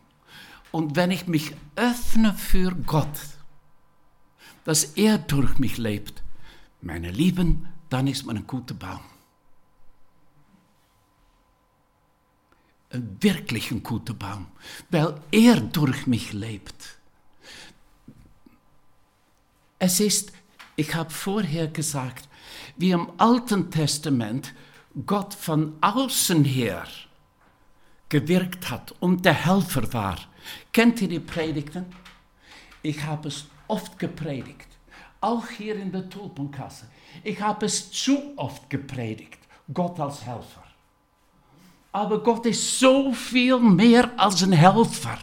Und 0.72 0.96
wenn 0.96 1.10
ich 1.10 1.26
mich 1.26 1.54
öffne 1.76 2.34
für 2.34 2.72
Gott, 2.72 3.18
dass 4.64 4.84
er 4.96 5.18
durch 5.18 5.58
mich 5.58 5.78
lebt, 5.78 6.22
meine 6.80 7.10
Lieben, 7.10 7.68
dann 7.88 8.06
ist 8.06 8.26
man 8.26 8.36
ein 8.36 8.46
guter 8.46 8.74
Baum. 8.74 9.00
Ein 12.90 13.16
wirklich 13.20 13.70
ein 13.70 13.82
guter 13.82 14.14
Baum, 14.14 14.46
weil 14.90 15.20
er 15.30 15.60
durch 15.60 16.06
mich 16.06 16.32
lebt. 16.32 16.98
Es 19.78 20.00
ist, 20.00 20.32
ich 20.76 20.94
habe 20.94 21.10
vorher 21.10 21.68
gesagt, 21.68 22.28
wie 22.76 22.90
im 22.90 23.10
Alten 23.18 23.70
Testament 23.70 24.54
Gott 25.04 25.34
von 25.34 25.74
außen 25.80 26.44
her 26.44 26.86
gewirkt 28.08 28.70
hat 28.70 28.92
und 29.00 29.24
der 29.24 29.34
Helfer 29.34 29.92
war. 29.92 30.18
Kennt 30.72 31.00
ihr 31.02 31.08
die 31.08 31.20
Predigten? 31.20 31.86
Ich 32.82 33.02
habe 33.04 33.28
es 33.28 33.46
oft 33.68 33.98
gepredigt, 33.98 34.68
auch 35.20 35.48
hier 35.48 35.76
in 35.76 35.90
der 35.90 36.08
Tulpenkasse. 36.08 36.86
Ich 37.24 37.40
habe 37.40 37.66
es 37.66 37.90
zu 37.90 38.32
oft 38.36 38.70
gepredigt, 38.70 39.38
Gott 39.72 39.98
als 39.98 40.24
Helfer. 40.24 40.62
Aber 41.92 42.22
Gott 42.22 42.44
ist 42.46 42.78
so 42.78 43.12
viel 43.12 43.58
mehr 43.58 44.10
als 44.18 44.42
ein 44.42 44.52
Helfer. 44.52 45.18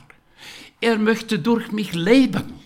Er 0.82 0.98
möchte 0.98 1.40
durch 1.40 1.72
mich 1.72 1.94
leben. 1.94 2.60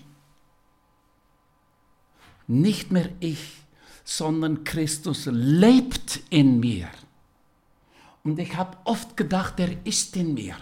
Nicht 2.47 2.91
mehr 2.91 3.09
ich, 3.19 3.57
sondern 4.03 4.63
Christus 4.63 5.27
lebt 5.29 6.21
in 6.29 6.59
mir. 6.61 6.87
Und 8.23 8.39
ich 8.39 8.55
habe 8.55 8.77
oft 8.85 9.17
gedacht, 9.17 9.59
er 9.59 9.85
ist 9.85 10.15
in 10.15 10.33
mir. 10.33 10.55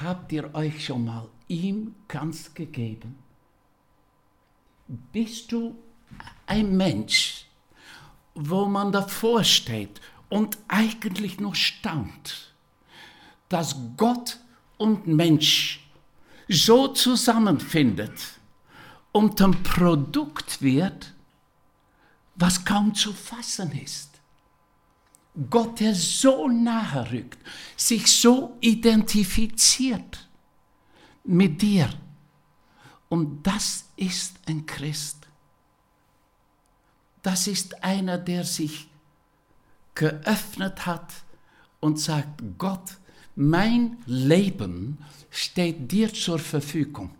Habt 0.00 0.32
ihr 0.32 0.54
euch 0.54 0.86
schon 0.86 1.04
mal 1.04 1.28
ihm 1.46 1.94
ganz 2.08 2.54
gegeben? 2.54 3.18
Bist 5.12 5.52
du 5.52 5.76
ein 6.46 6.74
Mensch, 6.74 7.44
wo 8.34 8.64
man 8.64 8.92
davor 8.92 9.44
steht 9.44 10.00
und 10.30 10.56
eigentlich 10.68 11.38
nur 11.38 11.54
staunt, 11.54 12.54
dass 13.50 13.76
Gott 13.98 14.38
und 14.78 15.06
Mensch 15.06 15.86
so 16.48 16.88
zusammenfindet 16.88 18.38
und 19.12 19.40
ein 19.42 19.62
Produkt 19.62 20.62
wird, 20.62 21.12
was 22.36 22.64
kaum 22.64 22.94
zu 22.94 23.12
fassen 23.12 23.72
ist. 23.72 24.09
Gott, 25.48 25.80
der 25.80 25.94
so 25.94 26.48
nahe 26.48 27.10
rückt, 27.12 27.38
sich 27.76 28.06
so 28.06 28.56
identifiziert 28.60 30.28
mit 31.24 31.62
dir. 31.62 31.88
Und 33.08 33.46
das 33.46 33.86
ist 33.96 34.36
ein 34.46 34.66
Christ. 34.66 35.28
Das 37.22 37.46
ist 37.46 37.84
einer, 37.84 38.18
der 38.18 38.44
sich 38.44 38.88
geöffnet 39.94 40.86
hat 40.86 41.12
und 41.80 41.98
sagt, 41.98 42.42
Gott, 42.58 42.96
mein 43.36 43.98
Leben 44.06 44.98
steht 45.30 45.90
dir 45.92 46.12
zur 46.12 46.38
Verfügung. 46.38 47.14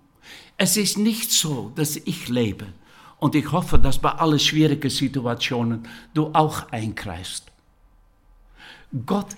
Es 0.56 0.76
ist 0.76 0.98
nicht 0.98 1.30
so, 1.30 1.72
dass 1.74 1.96
ich 1.96 2.28
lebe. 2.28 2.66
Und 3.18 3.34
ich 3.34 3.52
hoffe, 3.52 3.78
dass 3.78 3.98
bei 3.98 4.10
allen 4.10 4.38
schwierigen 4.38 4.90
Situationen 4.90 5.86
du 6.14 6.30
auch 6.32 6.70
eingreifst. 6.70 7.49
Gott, 9.06 9.36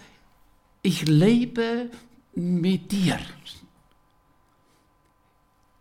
ich 0.83 1.07
lebe 1.07 1.91
mit 2.35 2.91
dir. 2.91 3.19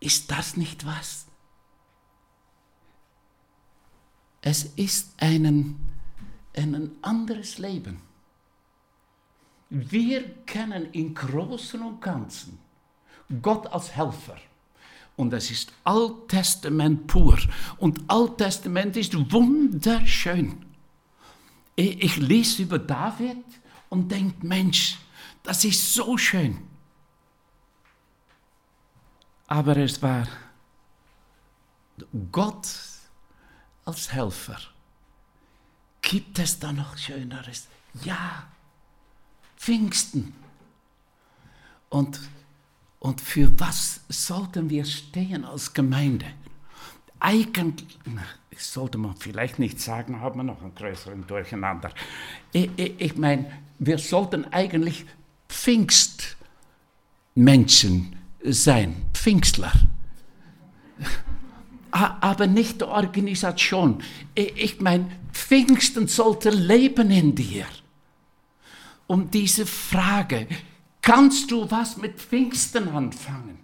Ist 0.00 0.30
das 0.30 0.56
nicht 0.56 0.84
was? 0.84 1.26
Es 4.42 4.64
ist 4.64 5.14
ein, 5.18 5.76
ein 6.56 6.90
anderes 7.00 7.58
Leben. 7.58 8.00
Wir 9.70 10.28
kennen 10.44 10.92
im 10.92 11.14
Großen 11.14 11.80
und 11.80 12.02
Ganzen 12.02 12.58
Gott 13.40 13.66
als 13.68 13.96
Helfer. 13.96 14.36
Und 15.16 15.32
es 15.32 15.50
ist 15.50 15.72
Alttestament 15.84 17.06
pur. 17.06 17.38
Und 17.78 18.02
Alttestament 18.08 18.96
ist 18.96 19.14
wunderschön. 19.32 20.64
Ich 21.76 22.16
lese 22.16 22.64
über 22.64 22.78
David 22.78 23.44
und 23.92 24.10
denke, 24.10 24.46
Mensch, 24.46 24.96
das 25.42 25.66
ist 25.66 25.92
so 25.92 26.16
schön. 26.16 26.56
Aber 29.48 29.76
es 29.76 30.00
war 30.00 30.26
Gott 32.30 32.68
als 33.84 34.10
Helfer. 34.10 34.56
Gibt 36.00 36.38
es 36.38 36.58
da 36.58 36.72
noch 36.72 36.96
Schöneres? 36.96 37.68
Ja, 38.02 38.44
Pfingsten. 39.58 40.34
Und, 41.90 42.18
und 42.98 43.20
für 43.20 43.60
was 43.60 44.00
sollten 44.08 44.70
wir 44.70 44.86
stehen 44.86 45.44
als 45.44 45.74
Gemeinde? 45.74 46.32
Eigentlich, 47.20 47.98
sollte 48.56 48.96
man 48.96 49.16
vielleicht 49.16 49.58
nicht 49.58 49.80
sagen, 49.80 50.20
haben 50.20 50.38
wir 50.38 50.44
noch 50.44 50.62
einen 50.62 50.74
größeren 50.74 51.26
Durcheinander. 51.26 51.90
Ich, 52.52 52.70
ich, 52.76 52.98
ich 52.98 53.16
meine, 53.16 53.52
wir 53.84 53.98
sollten 53.98 54.44
eigentlich 54.52 55.04
Pfingstmenschen 55.48 58.14
sein, 58.44 59.06
Pfingstler 59.12 59.72
aber 61.90 62.46
nicht 62.46 62.80
die 62.80 62.84
Organisation. 62.84 64.02
Ich 64.34 64.80
meine, 64.80 65.10
Pfingsten 65.32 66.06
sollte 66.06 66.50
leben 66.50 67.10
in 67.10 67.34
dir. 67.34 67.66
Und 69.08 69.34
diese 69.34 69.66
Frage, 69.66 70.46
kannst 71.02 71.50
du 71.50 71.68
was 71.70 71.96
mit 71.96 72.18
Pfingsten 72.18 72.88
anfangen? 72.88 73.58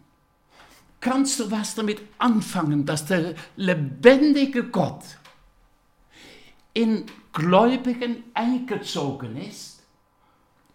Kannst 1.00 1.38
du 1.38 1.50
was 1.50 1.76
damit 1.76 2.02
anfangen, 2.18 2.84
dass 2.84 3.06
der 3.06 3.34
lebendige 3.56 4.64
Gott 4.64 5.04
in 6.74 7.06
Gläubigen 7.32 8.24
eingezogen 8.34 9.36
ist 9.36 9.77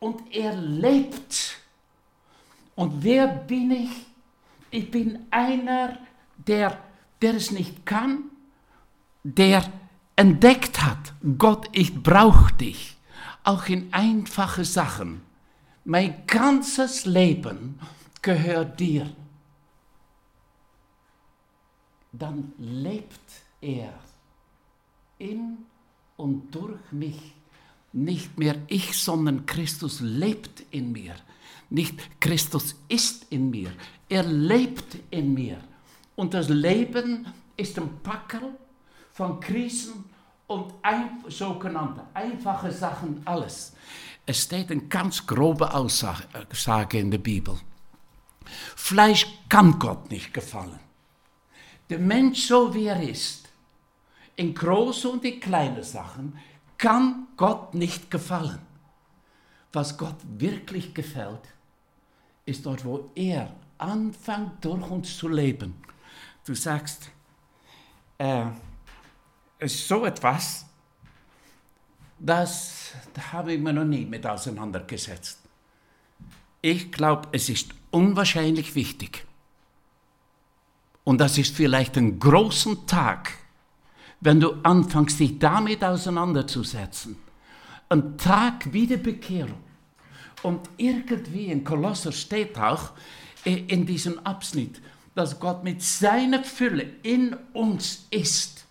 und 0.04 0.22
er 0.32 0.56
lebt? 0.56 1.58
Und 2.76 3.04
wer 3.04 3.28
bin 3.28 3.72
ich? 3.72 4.06
Ich 4.72 4.90
bin 4.90 5.28
einer, 5.32 5.98
der 6.38 6.78
der 7.24 7.36
es 7.36 7.52
nicht 7.52 7.86
kann, 7.86 8.26
der 9.24 9.64
entdeckt 10.18 10.82
hat, 10.82 11.14
Gott, 11.38 11.70
ich 11.72 12.04
brauche 12.04 12.54
dich, 12.54 12.98
auch 13.46 13.68
in 13.68 13.94
einfache 13.94 14.66
Sachen. 14.66 15.22
Mein 15.86 16.28
ganzes 16.28 17.06
Leben 17.06 17.80
gehört 18.22 18.78
dir. 18.78 19.10
Dann 22.12 22.52
lebt 22.58 23.32
er 23.62 23.94
in 25.18 25.60
und 26.18 26.54
durch 26.54 26.92
mich. 26.92 27.34
Nicht 27.94 28.38
mehr 28.38 28.56
ich, 28.68 28.98
sondern 28.98 29.46
Christus 29.46 30.00
lebt 30.02 30.64
in 30.72 30.92
mir. 30.92 31.16
Nicht 31.70 32.20
Christus 32.20 32.76
ist 32.90 33.28
in 33.30 33.50
mir, 33.50 33.72
er 34.10 34.24
lebt 34.24 34.98
in 35.10 35.34
mir. 35.34 35.60
Und 36.16 36.34
das 36.34 36.50
Leben 36.50 37.26
ist 37.58 37.78
ein 37.80 38.00
Packel 38.02 38.42
von 39.12 39.40
Krisen 39.40 40.06
und 40.48 40.74
ein, 40.82 41.24
sogenannte 41.28 42.02
einfache 42.14 42.72
Sachen 42.72 43.22
alles. 43.26 43.74
Es 44.26 44.44
steht 44.44 44.72
eine 44.72 44.82
ganz 44.82 45.26
grobe 45.26 45.74
Aussage 45.74 47.00
in 47.00 47.12
der 47.12 47.18
Bibel. 47.18 47.60
Fleisch 48.76 49.28
kann 49.50 49.80
Gott 49.80 50.10
nicht 50.10 50.34
gefallen. 50.34 50.80
Der 51.90 52.00
Mensch, 52.00 52.46
so 52.48 52.74
wie 52.74 52.86
er 52.86 53.02
ist, 53.02 53.50
in 54.36 54.54
große 54.54 55.10
und 55.10 55.26
in 55.26 55.40
kleine 55.40 55.84
Sachen, 55.84 56.38
kann 56.84 57.28
Gott 57.38 57.74
nicht 57.74 58.12
gefallen. 58.12 58.60
Was 59.72 59.98
Gott 59.98 60.18
wirklich 60.38 60.94
gefällt, 60.94 61.40
ist 62.46 62.66
dort, 62.66 62.84
wo 62.84 63.10
er 63.16 63.56
anfängt, 63.78 64.66
durch 64.66 64.92
uns 64.92 65.18
zu 65.18 65.30
leben. 65.30 65.76
Du 66.46 66.54
sagst, 66.54 67.10
äh, 68.18 68.48
so 69.66 70.06
etwas, 70.06 70.66
das, 72.20 72.92
habe 73.32 73.54
ich 73.54 73.62
mir 73.62 73.72
noch 73.72 73.86
nie 73.86 74.06
mit 74.06 74.28
auseinandergesetzt. 74.28 75.40
Ich 76.62 76.92
glaube, 76.92 77.30
es 77.32 77.48
ist 77.48 77.72
unwahrscheinlich 77.92 78.76
wichtig. 78.76 79.26
Und 81.06 81.20
das 81.20 81.38
ist 81.38 81.56
vielleicht 81.56 81.96
ein 81.98 82.20
großer 82.20 82.86
Tag, 82.86 83.38
wenn 84.24 84.40
du 84.40 84.54
anfängst, 84.64 85.20
dich 85.20 85.38
damit 85.38 85.84
auseinanderzusetzen. 85.84 87.18
Ein 87.90 88.18
Tag 88.18 88.72
wie 88.72 88.88
die 88.88 88.98
Bekehrung. 88.98 89.62
Und 90.44 90.70
irgendwie 90.78 91.48
in 91.48 91.64
Kolosser 91.64 92.12
steht 92.12 92.58
auch 92.58 92.92
in 93.44 93.86
diesem 93.86 94.20
Abschnitt, 94.20 94.82
dass 95.14 95.40
Gott 95.40 95.64
mit 95.64 95.82
seiner 95.82 96.44
Fülle 96.44 96.86
in 97.04 97.36
uns 97.54 98.08
ist. 98.10 98.66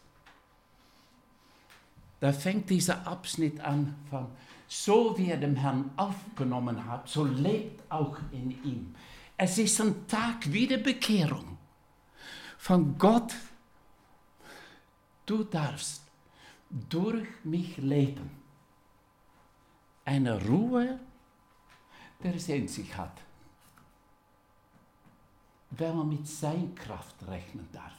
Da 2.20 2.32
fängt 2.32 2.70
dieser 2.70 3.06
Abschnitt 3.06 3.60
an 3.60 3.94
von, 4.08 4.26
so 4.68 5.16
wie 5.18 5.30
er 5.30 5.36
dem 5.36 5.56
Herrn 5.56 5.90
aufgenommen 5.96 6.86
hat, 6.86 7.08
so 7.08 7.24
lebt 7.24 7.82
auch 7.90 8.16
in 8.32 8.50
ihm. 8.64 8.94
Es 9.36 9.58
ist 9.58 9.80
ein 9.80 10.06
Tag 10.06 10.52
wie 10.52 10.66
die 10.66 10.76
Bekehrung 10.78 11.58
von 12.58 12.96
Gott. 12.96 13.34
Du 15.26 15.44
darfst 15.44 16.02
durch 16.70 17.28
mich 17.44 17.76
leben. 17.76 18.30
Eine 20.04 20.44
Ruhe, 20.46 20.98
der 22.22 22.34
es 22.34 22.48
in 22.48 22.66
sich 22.66 22.96
hat 22.96 23.22
wenn 25.78 25.96
man 25.96 26.08
mit 26.08 26.26
seiner 26.26 26.74
Kraft 26.74 27.16
rechnen 27.26 27.68
darf. 27.72 27.92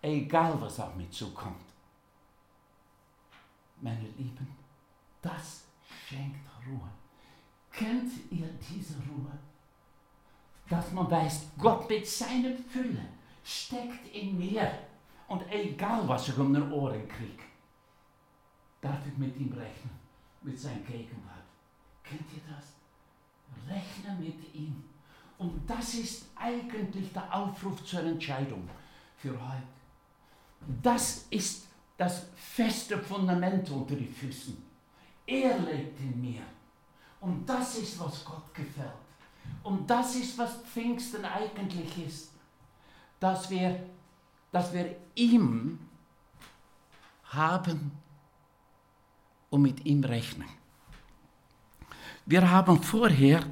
Egal 0.00 0.60
was 0.60 0.80
auf 0.80 0.94
mich 0.94 1.10
zukommt. 1.10 1.64
Meine 3.80 4.08
Lieben, 4.16 4.48
das 5.20 5.64
schenkt 6.08 6.48
Ruhe. 6.66 6.88
Kennt 7.70 8.10
ihr 8.30 8.48
diese 8.70 8.94
Ruhe? 8.94 9.38
Dass 10.68 10.90
man 10.92 11.10
weiß, 11.10 11.50
Gott 11.58 11.88
mit 11.88 12.06
seiner 12.06 12.56
Fülle 12.56 13.06
steckt 13.44 14.14
in 14.14 14.38
mir. 14.38 14.78
Und 15.28 15.42
egal 15.50 16.06
was 16.08 16.28
ich 16.28 16.38
um 16.38 16.52
den 16.54 16.70
Ohren 16.72 17.08
kriege, 17.08 17.42
darf 18.80 19.06
ich 19.06 19.16
mit 19.18 19.36
ihm 19.36 19.52
rechnen, 19.52 19.90
mit 20.42 20.58
seiner 20.58 20.80
Gegenwart. 20.80 21.44
Kennt 22.04 22.22
ihr 22.32 22.42
das? 22.54 22.74
Rechne 23.68 24.16
mit 24.20 24.54
ihm. 24.54 24.84
Und 25.38 25.68
das 25.68 25.94
ist 25.94 26.26
eigentlich 26.36 27.12
der 27.12 27.34
Aufruf 27.34 27.84
zur 27.84 28.00
Entscheidung 28.00 28.68
für 29.16 29.32
heute. 29.32 29.62
Das 30.82 31.26
ist 31.30 31.66
das 31.96 32.28
feste 32.36 32.98
Fundament 32.98 33.68
unter 33.70 33.94
die 33.94 34.06
Füßen. 34.06 34.56
Er 35.26 35.58
lebt 35.58 36.00
in 36.00 36.20
mir. 36.20 36.42
Und 37.20 37.48
das 37.48 37.78
ist, 37.78 37.98
was 37.98 38.24
Gott 38.24 38.54
gefällt. 38.54 38.92
Und 39.62 39.88
das 39.88 40.14
ist, 40.16 40.38
was 40.38 40.58
Pfingsten 40.62 41.24
eigentlich 41.24 42.06
ist. 42.06 42.30
Dass 43.18 43.50
wir, 43.50 43.80
dass 44.56 44.72
wir 44.72 44.96
ihm 45.14 45.78
haben 47.24 47.92
und 49.50 49.60
mit 49.60 49.84
ihm 49.84 50.02
rechnen. 50.02 50.48
Wir 52.24 52.50
haben 52.50 52.82
vorher 52.82 53.44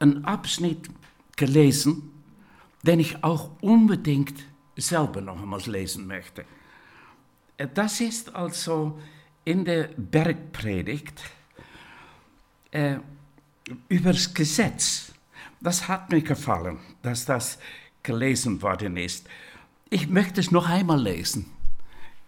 einen 0.00 0.24
Abschnitt 0.24 0.90
gelesen, 1.36 2.10
den 2.82 2.98
ich 2.98 3.22
auch 3.22 3.50
unbedingt 3.60 4.46
selber 4.76 5.20
noch 5.20 5.40
einmal 5.40 5.60
lesen 5.60 6.08
möchte. 6.08 6.44
Das 7.74 8.00
ist 8.00 8.34
also 8.34 8.98
in 9.44 9.64
der 9.64 9.90
Bergpredigt 9.96 11.22
äh, 12.72 12.96
das 13.88 14.34
Gesetz. 14.34 15.12
Das 15.60 15.86
hat 15.86 16.10
mir 16.10 16.20
gefallen, 16.20 16.80
dass 17.00 17.24
das 17.24 17.60
gelesen 18.02 18.60
worden 18.60 18.96
ist. 18.96 19.28
Ich 19.90 20.08
möchte 20.08 20.40
es 20.40 20.50
noch 20.50 20.68
einmal 20.68 21.02
lesen. 21.02 21.46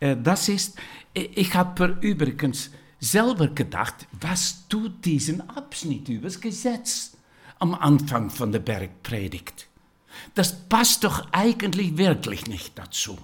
Äh, 0.00 0.16
das 0.16 0.48
ist, 0.48 0.78
ich 1.14 1.54
habe 1.54 1.98
übrigens 2.00 2.70
selber 3.00 3.48
gedacht, 3.48 4.06
was 4.20 4.68
tut 4.68 5.04
diesen 5.04 5.48
Abschnitt 5.50 6.08
über 6.08 6.28
das 6.28 6.40
Gesetz? 6.40 7.12
am 7.58 7.74
Anfang 7.74 8.30
von 8.30 8.52
der 8.52 8.60
Bergpredigt. 8.60 9.66
Das 10.34 10.68
passt 10.68 11.04
doch 11.04 11.26
eigentlich 11.32 11.96
wirklich 11.96 12.46
nicht 12.46 12.78
dazu. 12.78 13.18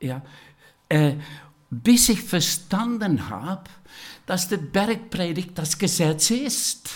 Ja, 0.00 0.22
äh, 0.88 1.14
bis 1.70 2.08
ich 2.08 2.22
verstanden 2.22 3.28
habe, 3.28 3.68
dass 4.26 4.48
der 4.48 4.58
Bergpredigt 4.58 5.56
das 5.56 5.78
Gesetz 5.78 6.30
ist. 6.30 6.90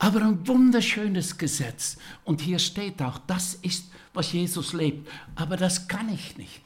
Aber 0.00 0.22
ein 0.22 0.46
wunderschönes 0.48 1.38
Gesetz. 1.38 1.96
Und 2.24 2.40
hier 2.40 2.58
steht 2.58 3.00
auch, 3.00 3.18
das 3.28 3.54
ist, 3.54 3.92
was 4.12 4.32
Jesus 4.32 4.72
lebt. 4.72 5.08
Aber 5.36 5.56
das 5.56 5.86
kann 5.86 6.12
ich 6.12 6.36
nicht. 6.36 6.62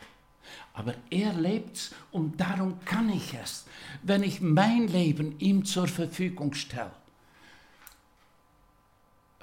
Aber 0.72 0.94
er 1.10 1.34
lebt 1.34 1.92
und 2.10 2.40
darum 2.40 2.82
kann 2.86 3.10
ich 3.10 3.34
es, 3.34 3.66
wenn 4.02 4.22
ich 4.22 4.40
mein 4.40 4.88
Leben 4.88 5.38
ihm 5.38 5.64
zur 5.66 5.86
Verfügung 5.86 6.54
stelle 6.54 6.90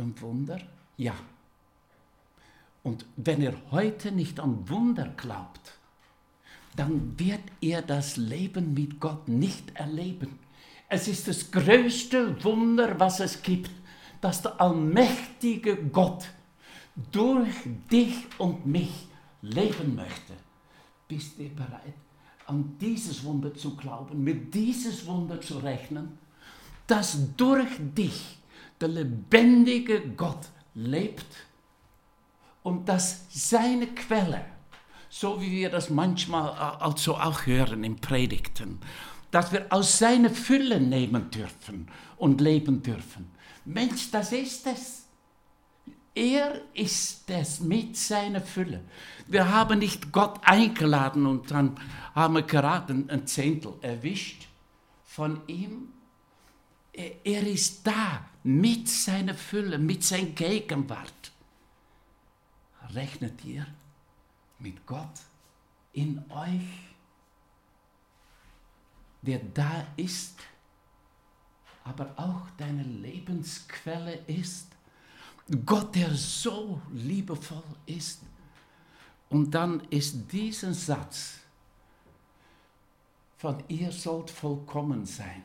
ein 0.01 0.19
Wunder? 0.19 0.60
Ja. 0.97 1.13
Und 2.84 3.06
wenn 3.15 3.41
er 3.41 3.54
heute 3.71 4.12
nicht 4.12 4.39
an 4.39 4.67
Wunder 4.67 5.13
glaubt, 5.15 5.77
dann 6.75 7.17
wird 7.19 7.41
er 7.62 7.82
das 7.82 8.17
Leben 8.17 8.73
mit 8.73 8.99
Gott 8.99 9.27
nicht 9.27 9.75
erleben. 9.75 10.39
Es 10.89 11.08
ist 11.08 11.27
das 11.27 11.51
größte 11.51 12.43
Wunder, 12.43 12.99
was 12.99 13.19
es 13.19 13.41
gibt, 13.41 13.71
dass 14.22 14.44
der 14.44 14.62
allmächtige 14.62 15.76
Gott 15.76 16.30
durch 17.12 17.56
dich 17.92 18.16
und 18.38 18.66
mich 18.66 19.08
leben 19.42 19.96
möchte. 19.96 20.34
Bist 21.08 21.40
du 21.40 21.50
bereit, 21.50 21.96
an 22.46 22.76
dieses 22.80 23.24
Wunder 23.24 23.54
zu 23.54 23.76
glauben, 23.76 24.24
mit 24.24 24.54
dieses 24.54 25.06
Wunder 25.06 25.42
zu 25.42 25.58
rechnen, 25.58 26.18
dass 26.88 27.18
durch 27.36 27.70
dich 27.80 28.38
der 28.80 28.90
lebendige 28.90 30.02
Gott 30.16 30.50
lebt 30.74 31.26
und 32.64 32.88
dass 32.88 33.26
seine 33.30 33.88
Quelle, 33.88 34.46
so 35.10 35.42
wie 35.42 35.52
wir 35.52 35.70
das 35.70 35.90
manchmal 35.90 36.50
also 36.52 37.16
auch 37.16 37.46
hören 37.46 37.84
in 37.84 37.98
Predigten, 37.98 38.80
dass 39.32 39.52
wir 39.52 39.68
aus 39.70 39.98
seiner 39.98 40.30
Fülle 40.30 40.80
nehmen 40.80 41.32
dürfen 41.32 41.88
und 42.18 42.42
leben 42.42 42.84
dürfen. 42.84 43.30
Mensch, 43.65 44.12
das 44.12 44.32
ist 44.32 44.65
es. 44.67 45.06
Er 46.13 46.62
ist 46.74 47.30
es 47.30 47.62
mit 47.62 47.95
seiner 47.95 48.41
Fülle. 48.41 48.84
Wir 49.28 49.50
haben 49.50 49.80
nicht 49.80 50.12
Gott 50.12 50.39
eingeladen 50.43 51.26
und 51.26 51.52
dann 51.52 51.80
haben 52.13 52.34
wir 52.36 52.41
gerade 52.41 52.93
ein 52.93 53.26
Zehntel 53.28 53.76
erwischt 53.82 54.47
von 55.06 55.41
ihm. 55.47 55.93
Er 56.91 57.47
ist 57.47 57.88
da 57.88 58.26
mit 58.43 58.89
seiner 58.89 59.36
Fülle, 59.36 59.78
mit 59.78 60.04
seiner 60.04 60.32
Gegenwart. 60.32 61.32
Rechnet 62.93 63.45
ihr 63.45 63.65
mit 64.60 64.86
Gott 64.86 65.21
in 65.93 66.24
euch, 66.30 66.62
der 69.21 69.39
da 69.54 69.88
ist, 69.95 70.39
aber 71.84 72.13
auch 72.17 72.50
deine 72.58 72.84
Lebensquelle 72.84 74.15
ist? 74.28 74.67
Gott, 75.65 75.96
der 75.96 76.13
so 76.13 76.82
liebevoll 76.91 77.63
ist. 77.86 78.22
Und 79.30 79.52
dann 79.52 79.82
ist 79.89 80.32
dieser 80.32 80.74
Satz 80.74 81.39
von 83.38 83.63
ihr 83.67 83.91
sollt 83.91 84.30
vollkommen 84.30 85.06
sein 85.06 85.44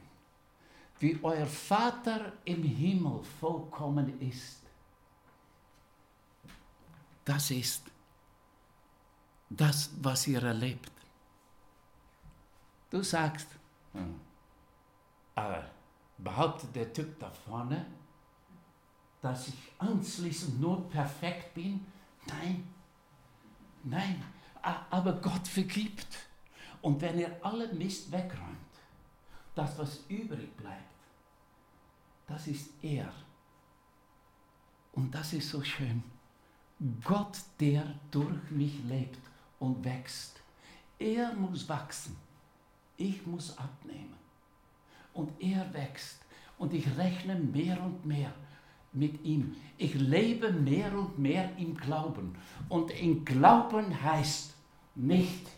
wie 0.99 1.19
euer 1.23 1.47
Vater 1.47 2.33
im 2.45 2.63
Himmel 2.63 3.23
vollkommen 3.41 4.21
ist. 4.21 4.61
Das 7.25 7.51
ist 7.51 7.83
das, 9.51 9.91
was 10.01 10.27
ihr 10.27 10.43
erlebt. 10.43 10.93
Du 12.91 13.03
sagst, 13.03 13.49
hm, 13.93 14.21
aber 15.35 15.69
behauptet 16.19 16.75
der 16.75 16.93
Typ 16.93 17.19
da 17.19 17.31
vorne, 17.31 17.87
dass 19.21 19.49
ich 19.49 19.73
anschließend 19.79 20.61
nur 20.61 20.89
perfekt 20.89 21.55
bin? 21.55 21.85
Nein, 22.27 22.67
nein, 23.83 24.23
aber 24.91 25.13
Gott 25.15 25.47
vergibt. 25.47 26.07
Und 26.83 27.01
wenn 27.01 27.19
er 27.19 27.45
alle 27.45 27.73
Mist 27.73 28.11
wegräumt, 28.13 28.57
das, 29.55 29.79
was 29.79 30.05
übrig 30.09 30.57
bleibt, 30.57 30.83
das 32.27 32.47
ist 32.47 32.71
er. 32.83 33.13
Und 34.93 35.15
das 35.15 35.33
ist 35.33 35.51
so 35.51 35.63
schön. 35.63 36.03
Gott, 37.05 37.39
der 37.61 37.95
durch 38.11 38.51
mich 38.51 38.83
lebt 38.85 39.19
und 39.59 39.85
wächst. 39.85 40.41
Er 40.99 41.33
muss 41.35 41.69
wachsen. 41.69 42.17
Ich 42.97 43.27
muss 43.27 43.57
abnehmen. 43.57 44.15
Und 45.17 45.31
er 45.41 45.73
wächst. 45.73 46.21
Und 46.59 46.73
ich 46.73 46.87
rechne 46.97 47.35
mehr 47.35 47.83
und 47.83 48.05
mehr 48.07 48.33
mit 48.93 49.23
ihm. 49.25 49.55
Ich 49.77 49.95
lebe 49.95 50.51
mehr 50.51 50.93
und 50.97 51.19
mehr 51.19 51.51
im 51.59 51.77
Glauben. 51.77 52.35
Und 52.69 52.91
im 52.91 53.25
Glauben 53.25 54.03
heißt 54.03 54.55
nicht, 54.95 55.49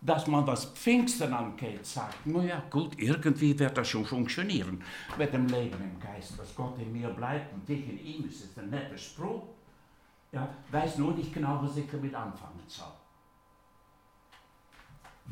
dass 0.00 0.26
man 0.26 0.44
das 0.44 0.64
Pfingsten 0.64 1.32
angeht, 1.32 1.86
sagt, 1.86 2.26
naja 2.26 2.60
gut, 2.68 2.98
irgendwie 2.98 3.56
wird 3.56 3.78
das 3.78 3.88
schon 3.88 4.04
funktionieren 4.04 4.82
mit 5.16 5.32
dem 5.32 5.46
Leben 5.46 5.80
im 5.80 6.00
Geist, 6.00 6.36
dass 6.38 6.54
Gott 6.56 6.76
in 6.80 6.92
mir 6.92 7.08
bleibt 7.10 7.54
und 7.54 7.70
ich 7.70 7.88
in 7.88 8.04
ihm, 8.04 8.24
das 8.26 8.40
ist 8.40 8.58
ein 8.58 8.68
netter 8.68 8.98
Spruch. 8.98 9.44
Ja, 10.32 10.48
weiß 10.72 10.98
nur 10.98 11.12
nicht 11.12 11.32
genau, 11.32 11.60
was 11.62 11.76
ich 11.76 11.88
damit 11.88 12.14
anfangen 12.14 12.64
soll. 12.66 12.86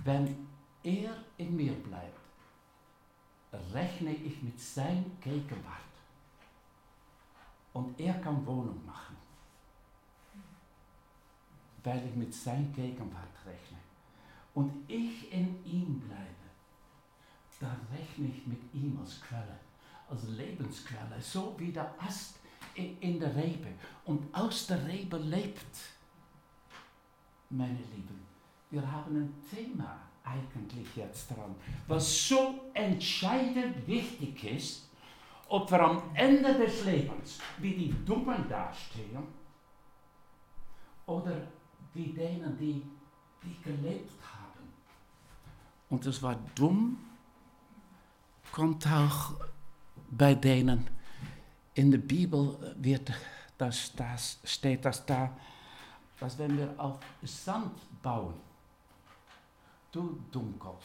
Wenn 0.04 0.46
er 0.84 1.16
in 1.36 1.56
mir 1.56 1.72
bleibt, 1.72 2.19
rechne 3.52 4.14
ich 4.14 4.42
mit 4.42 4.58
seiner 4.60 5.04
Gegenwart. 5.20 5.80
Und 7.72 7.98
er 8.00 8.14
kann 8.14 8.44
Wohnung 8.46 8.84
machen, 8.84 9.16
weil 11.84 12.04
ich 12.08 12.14
mit 12.16 12.34
seiner 12.34 12.68
Gegenwart 12.68 13.34
rechne. 13.46 13.78
Und 14.54 14.88
ich 14.88 15.32
in 15.32 15.64
ihm 15.64 16.00
bleibe, 16.00 16.24
da 17.60 17.76
rechne 17.92 18.26
ich 18.28 18.46
mit 18.46 18.74
ihm 18.74 18.98
als 19.00 19.20
Quelle, 19.20 19.58
als 20.08 20.24
Lebensquelle, 20.28 21.20
so 21.20 21.54
wie 21.58 21.70
der 21.70 21.94
Ast 22.00 22.36
in 22.74 23.20
der 23.20 23.34
Rebe 23.36 23.68
und 24.04 24.34
aus 24.34 24.66
der 24.66 24.86
Rebe 24.86 25.18
lebt. 25.18 25.76
Meine 27.50 27.78
Lieben, 27.78 28.26
wir 28.70 28.90
haben 28.90 29.16
ein 29.16 29.34
Thema 29.50 30.09
eigentlich 30.24 30.96
jetzt 30.96 31.30
dran, 31.30 31.54
was 31.86 32.28
so 32.28 32.70
entscheidend 32.74 33.86
wichtig 33.86 34.44
ist, 34.44 34.88
ob 35.48 35.70
wir 35.70 35.80
am 35.80 36.02
Ende 36.14 36.54
des 36.54 36.84
Lebens 36.84 37.38
wie 37.58 37.74
die 37.74 38.04
Dummen 38.04 38.48
dastehen 38.48 39.26
oder 41.06 41.42
wie 41.92 42.12
denen, 42.12 42.56
die, 42.56 42.82
die 43.42 43.56
gelebt 43.62 44.12
haben. 44.22 44.68
Und 45.88 46.06
das 46.06 46.22
war 46.22 46.36
dumm, 46.54 46.98
kommt 48.52 48.86
auch 48.86 49.32
bei 50.10 50.34
denen, 50.34 50.88
in 51.74 51.90
der 51.90 51.98
Bibel 51.98 52.74
wird 52.76 53.12
das, 53.56 53.92
das, 53.94 54.38
steht 54.44 54.84
das 54.84 55.04
da, 55.04 55.36
dass 56.18 56.38
wenn 56.38 56.56
wir 56.56 56.74
auf 56.78 56.98
Sand 57.22 57.72
bauen, 58.02 58.34
du 59.92 60.20
Dummkopf, 60.30 60.84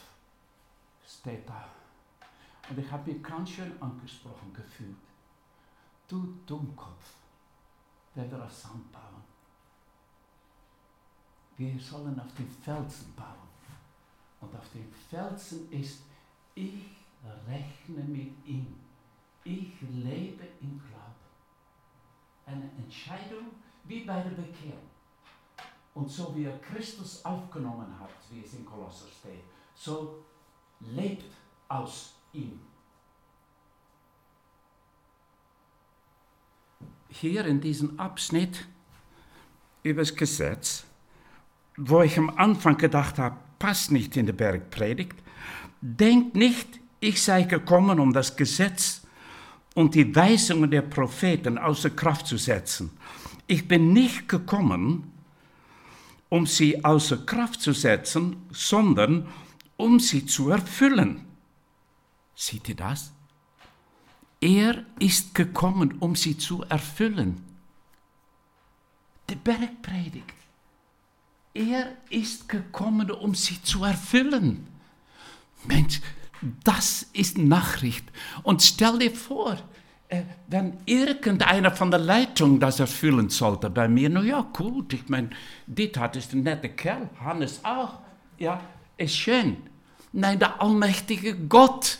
steht 1.06 1.48
da. 1.48 1.68
Und 2.68 2.78
ich 2.78 2.90
habe 2.90 3.12
mich 3.12 3.22
ganz 3.22 3.50
schön 3.50 3.80
angesprochen 3.80 4.52
gefühlt. 4.52 4.96
Du 6.08 6.34
Dummkopf, 6.46 7.14
wenn 8.14 8.30
wir 8.30 8.44
auf 8.44 8.52
Sand 8.52 8.90
bauen. 8.92 9.22
Wir 11.56 11.78
sollen 11.80 12.18
auf 12.20 12.34
den 12.34 12.50
Felsen 12.50 13.14
bauen. 13.14 13.46
Und 14.40 14.54
auf 14.54 14.68
den 14.70 14.92
Felsen 14.92 15.70
ist, 15.72 16.02
ich 16.54 16.84
rechne 17.48 18.04
mit 18.04 18.32
ihm. 18.46 18.74
Ich 19.44 19.80
lebe 19.80 20.44
im 20.60 20.78
Glauben. 20.78 21.14
Eine 22.44 22.70
Entscheidung 22.76 23.46
wie 23.84 24.04
bei 24.04 24.20
der 24.22 24.30
Bekehrung. 24.30 24.95
Und 25.96 26.10
so 26.10 26.36
wie 26.36 26.44
er 26.44 26.58
Christus 26.58 27.24
aufgenommen 27.24 27.86
hat, 27.98 28.10
wie 28.30 28.44
es 28.44 28.52
in 28.52 28.66
Kolosser 28.66 29.06
steht, 29.18 29.42
so 29.74 30.22
lebt 30.80 31.24
aus 31.68 32.12
ihm. 32.34 32.60
Hier 37.08 37.46
in 37.46 37.62
diesem 37.62 37.98
Abschnitt 37.98 38.66
über 39.82 40.02
das 40.02 40.14
Gesetz, 40.14 40.84
wo 41.78 42.02
ich 42.02 42.18
am 42.18 42.28
Anfang 42.28 42.76
gedacht 42.76 43.18
habe, 43.18 43.38
passt 43.58 43.90
nicht 43.90 44.18
in 44.18 44.26
die 44.26 44.32
Bergpredigt, 44.32 45.16
denkt 45.80 46.34
nicht, 46.34 46.78
ich 47.00 47.22
sei 47.22 47.44
gekommen, 47.44 48.00
um 48.00 48.12
das 48.12 48.36
Gesetz 48.36 49.00
und 49.74 49.94
die 49.94 50.14
Weisungen 50.14 50.70
der 50.70 50.82
Propheten 50.82 51.56
außer 51.56 51.88
Kraft 51.88 52.26
zu 52.26 52.36
setzen. 52.36 52.90
Ich 53.46 53.66
bin 53.66 53.94
nicht 53.94 54.28
gekommen, 54.28 55.15
um 56.28 56.46
sie 56.46 56.84
außer 56.84 57.18
Kraft 57.18 57.60
zu 57.60 57.72
setzen, 57.72 58.36
sondern 58.50 59.28
um 59.76 60.00
sie 60.00 60.26
zu 60.26 60.50
erfüllen. 60.50 61.24
Seht 62.34 62.68
ihr 62.68 62.76
das? 62.76 63.12
Er 64.40 64.84
ist 64.98 65.34
gekommen, 65.34 65.96
um 66.00 66.14
sie 66.14 66.36
zu 66.36 66.62
erfüllen. 66.64 67.42
Die 69.30 69.34
Bergpredigt. 69.34 70.34
Er 71.54 71.96
ist 72.10 72.48
gekommen, 72.48 73.10
um 73.10 73.34
sie 73.34 73.62
zu 73.62 73.82
erfüllen. 73.82 74.66
Mensch, 75.64 76.00
das 76.64 77.06
ist 77.12 77.38
Nachricht. 77.38 78.04
Und 78.42 78.62
stell 78.62 78.98
dir 78.98 79.14
vor, 79.14 79.58
wenn 80.48 80.78
irgendeiner 80.86 81.72
von 81.72 81.90
der 81.90 82.00
Leitung 82.00 82.60
das 82.60 82.78
erfüllen 82.80 83.28
sollte 83.28 83.70
bei 83.70 83.88
mir, 83.88 84.08
na 84.08 84.22
ja, 84.22 84.40
gut, 84.52 84.92
ich 84.92 85.08
meine, 85.08 85.30
Dieter 85.66 86.14
ist 86.14 86.32
ein 86.32 86.44
netter 86.44 86.68
Kerl, 86.68 87.10
Hannes 87.20 87.60
auch, 87.64 87.98
ja, 88.38 88.60
ist 88.96 89.16
schön. 89.16 89.56
Nein, 90.12 90.38
der 90.38 90.60
allmächtige 90.62 91.34
Gott 91.34 91.98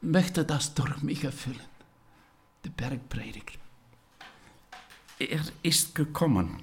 möchte 0.00 0.44
das 0.44 0.74
durch 0.74 1.02
mich 1.02 1.24
erfüllen. 1.24 1.60
Die 2.64 2.70
Bergpredigt. 2.70 3.58
Er 5.18 5.40
ist 5.62 5.94
gekommen, 5.94 6.62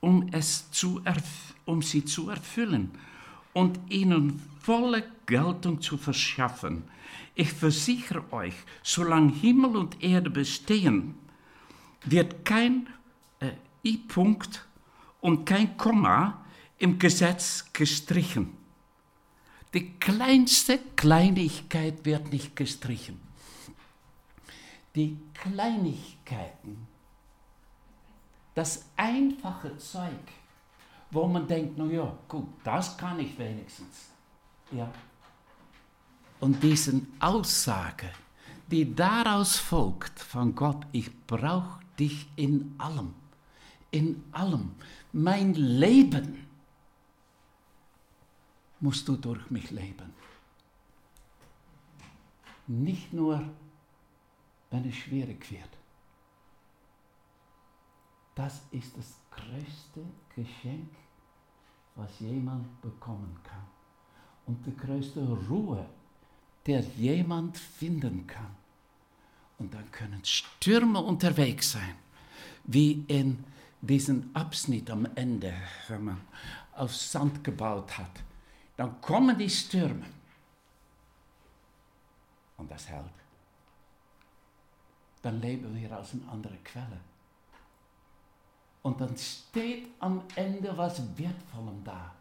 um, 0.00 0.28
es 0.32 0.70
zu 0.70 1.02
um 1.64 1.82
sie 1.82 2.04
zu 2.04 2.30
erfüllen 2.30 2.92
und 3.52 3.78
ihnen 3.88 4.42
volle 4.60 5.02
Geltung 5.26 5.80
zu 5.80 5.96
verschaffen 5.96 6.84
ich 7.34 7.52
versichere 7.52 8.24
euch, 8.32 8.54
solange 8.82 9.32
Himmel 9.32 9.76
und 9.76 10.02
Erde 10.02 10.30
bestehen, 10.30 11.14
wird 12.04 12.44
kein 12.44 12.88
äh, 13.40 13.52
I-Punkt 13.84 14.66
und 15.20 15.44
kein 15.44 15.76
Komma 15.76 16.44
im 16.78 16.98
Gesetz 16.98 17.72
gestrichen. 17.72 18.56
Die 19.74 19.92
kleinste 19.98 20.78
Kleinigkeit 20.96 22.04
wird 22.04 22.32
nicht 22.32 22.56
gestrichen. 22.56 23.20
Die 24.94 25.16
Kleinigkeiten, 25.34 26.86
das 28.54 28.86
einfache 28.96 29.76
Zeug, 29.76 30.10
wo 31.10 31.26
man 31.26 31.46
denkt, 31.46 31.74
na 31.76 31.84
ja, 31.84 32.18
gut, 32.26 32.48
das 32.64 32.96
kann 32.96 33.20
ich 33.20 33.38
wenigstens. 33.38 34.10
Ja, 34.72 34.90
und 36.40 36.62
diesen 36.62 37.12
Aussage, 37.20 38.10
die 38.70 38.94
daraus 38.94 39.56
folgt 39.56 40.18
von 40.20 40.54
Gott, 40.54 40.86
ich 40.92 41.10
brauche 41.26 41.80
dich 41.98 42.28
in 42.36 42.74
allem, 42.78 43.14
in 43.90 44.22
allem. 44.32 44.72
Mein 45.12 45.54
Leben 45.54 46.46
musst 48.80 49.08
du 49.08 49.16
durch 49.16 49.50
mich 49.50 49.70
leben. 49.70 50.12
Nicht 52.66 53.12
nur, 53.12 53.42
wenn 54.70 54.88
es 54.88 54.94
schwierig 54.94 55.50
wird. 55.50 55.70
Das 58.34 58.62
ist 58.70 58.96
das 58.96 59.18
größte 59.30 60.04
Geschenk, 60.36 60.90
was 61.96 62.20
jemand 62.20 62.80
bekommen 62.82 63.36
kann. 63.42 63.66
Und 64.46 64.64
die 64.64 64.76
größte 64.76 65.26
Ruhe, 65.48 65.84
der 66.68 66.82
jemand 66.98 67.56
finden 67.56 68.26
kann. 68.26 68.54
Und 69.58 69.72
dann 69.72 69.90
können 69.90 70.22
Stürme 70.24 71.00
unterwegs 71.00 71.72
sein, 71.72 71.94
wie 72.64 73.04
in 73.08 73.42
diesem 73.80 74.30
Abschnitt 74.34 74.90
am 74.90 75.08
Ende, 75.14 75.54
wenn 75.88 76.04
man 76.04 76.20
auf 76.74 76.94
Sand 76.94 77.42
gebaut 77.42 77.96
hat. 77.96 78.22
dann 78.76 79.00
kommen 79.00 79.36
die 79.36 79.50
Stürme. 79.50 80.04
Und 82.58 82.70
das 82.70 82.88
hält. 82.88 83.04
Dann 85.22 85.40
leben 85.40 85.74
wir 85.74 85.98
aus 85.98 86.12
einer 86.12 86.30
anderen 86.30 86.62
Quelle. 86.62 87.00
Und 88.82 89.00
dann 89.00 89.16
steht 89.16 89.88
am 89.98 90.22
Ende 90.36 90.76
was 90.76 91.00
Wertvollem 91.18 91.82
da. 91.82 92.14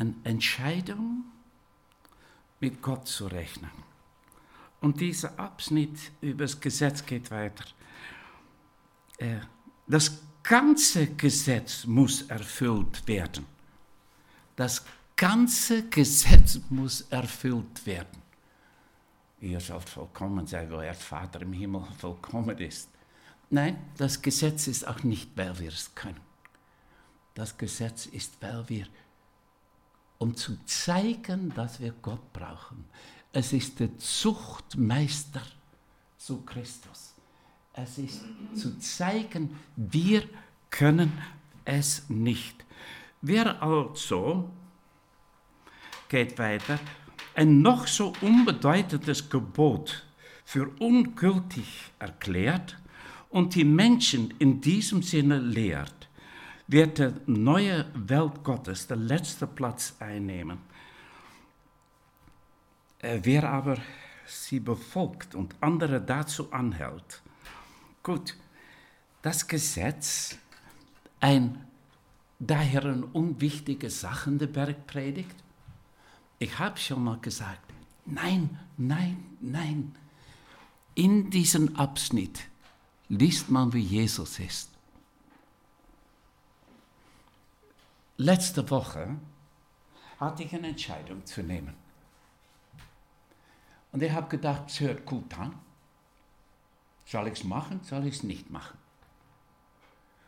Eine 0.00 0.14
Entscheidung, 0.24 1.24
mit 2.58 2.82
Gott 2.82 3.06
zu 3.06 3.26
rechnen. 3.26 3.70
Und 4.80 5.00
dieser 5.00 5.38
Abschnitt 5.38 5.98
über 6.20 6.44
das 6.44 6.60
Gesetz 6.60 7.04
geht 7.04 7.30
weiter. 7.30 7.64
Äh, 9.18 9.40
das 9.86 10.22
ganze 10.42 11.06
Gesetz 11.08 11.84
muss 11.84 12.22
erfüllt 12.22 13.06
werden. 13.06 13.44
Das 14.56 14.84
ganze 15.16 15.88
Gesetz 15.88 16.58
muss 16.70 17.02
erfüllt 17.02 17.84
werden. 17.84 18.22
Ihr 19.40 19.60
sollt 19.60 19.88
vollkommen 19.88 20.46
sein, 20.46 20.70
wo 20.70 20.76
er 20.76 20.94
Vater 20.94 21.42
im 21.42 21.52
Himmel 21.52 21.84
vollkommen 21.98 22.58
ist. 22.58 22.88
Nein, 23.50 23.78
das 23.96 24.20
Gesetz 24.22 24.66
ist 24.66 24.86
auch 24.86 25.02
nicht, 25.02 25.30
weil 25.36 25.58
wir 25.58 25.68
es 25.68 25.94
können. 25.94 26.20
Das 27.34 27.56
Gesetz 27.56 28.06
ist, 28.06 28.40
weil 28.40 28.68
wir, 28.68 28.86
um 30.20 30.36
zu 30.36 30.62
zeigen, 30.66 31.52
dass 31.54 31.80
wir 31.80 31.94
Gott 32.02 32.32
brauchen. 32.32 32.84
Es 33.32 33.54
ist 33.54 33.80
der 33.80 33.96
Zuchtmeister 33.98 35.42
zu 36.18 36.42
Christus. 36.42 37.14
Es 37.72 37.96
ist 37.96 38.20
zu 38.54 38.78
zeigen, 38.78 39.56
wir 39.76 40.22
können 40.68 41.10
es 41.64 42.04
nicht. 42.10 42.64
Wer 43.22 43.62
also, 43.62 44.50
geht 46.08 46.38
weiter, 46.38 46.78
ein 47.34 47.62
noch 47.62 47.86
so 47.86 48.12
unbedeutendes 48.20 49.30
Gebot 49.30 50.04
für 50.44 50.68
ungültig 50.80 51.92
erklärt 51.98 52.76
und 53.30 53.54
die 53.54 53.64
Menschen 53.64 54.34
in 54.38 54.60
diesem 54.60 55.02
Sinne 55.02 55.38
lehrt, 55.38 55.99
wird 56.70 56.98
die 56.98 57.12
neue 57.26 57.86
Welt 57.94 58.44
Gottes 58.44 58.86
den 58.86 59.00
letzten 59.00 59.48
Platz 59.54 59.94
einnehmen. 59.98 60.58
Wer 63.00 63.50
aber 63.50 63.78
sie 64.26 64.60
befolgt 64.60 65.34
und 65.34 65.54
andere 65.60 66.00
dazu 66.00 66.52
anhält, 66.52 67.22
gut, 68.02 68.36
das 69.22 69.46
Gesetz, 69.46 70.38
ein 71.18 71.64
daher 72.40 72.84
eine 72.84 73.06
unwichtige 73.06 73.90
Sache 73.90 74.30
in 74.30 74.38
der 74.38 74.46
Bergpredigt. 74.46 75.34
Ich 76.38 76.58
habe 76.58 76.78
schon 76.78 77.04
mal 77.04 77.18
gesagt, 77.18 77.72
nein, 78.06 78.58
nein, 78.78 79.24
nein. 79.40 79.94
In 80.94 81.30
diesem 81.30 81.76
Abschnitt 81.76 82.40
liest 83.08 83.50
man, 83.50 83.72
wie 83.72 83.80
Jesus 83.80 84.38
ist. 84.38 84.69
Letzte 88.22 88.68
Woche 88.68 89.16
hatte 90.18 90.42
ich 90.42 90.54
eine 90.54 90.68
Entscheidung 90.68 91.24
zu 91.24 91.42
nehmen. 91.42 91.74
Und 93.92 94.02
ich 94.02 94.12
habe 94.12 94.28
gedacht, 94.28 94.64
es 94.66 94.78
hört 94.80 95.06
gut 95.06 95.38
an. 95.38 95.58
Soll 97.06 97.28
ich 97.28 97.38
es 97.38 97.44
machen, 97.44 97.80
soll 97.82 98.06
ich 98.06 98.16
es 98.16 98.22
nicht 98.22 98.50
machen? 98.50 98.76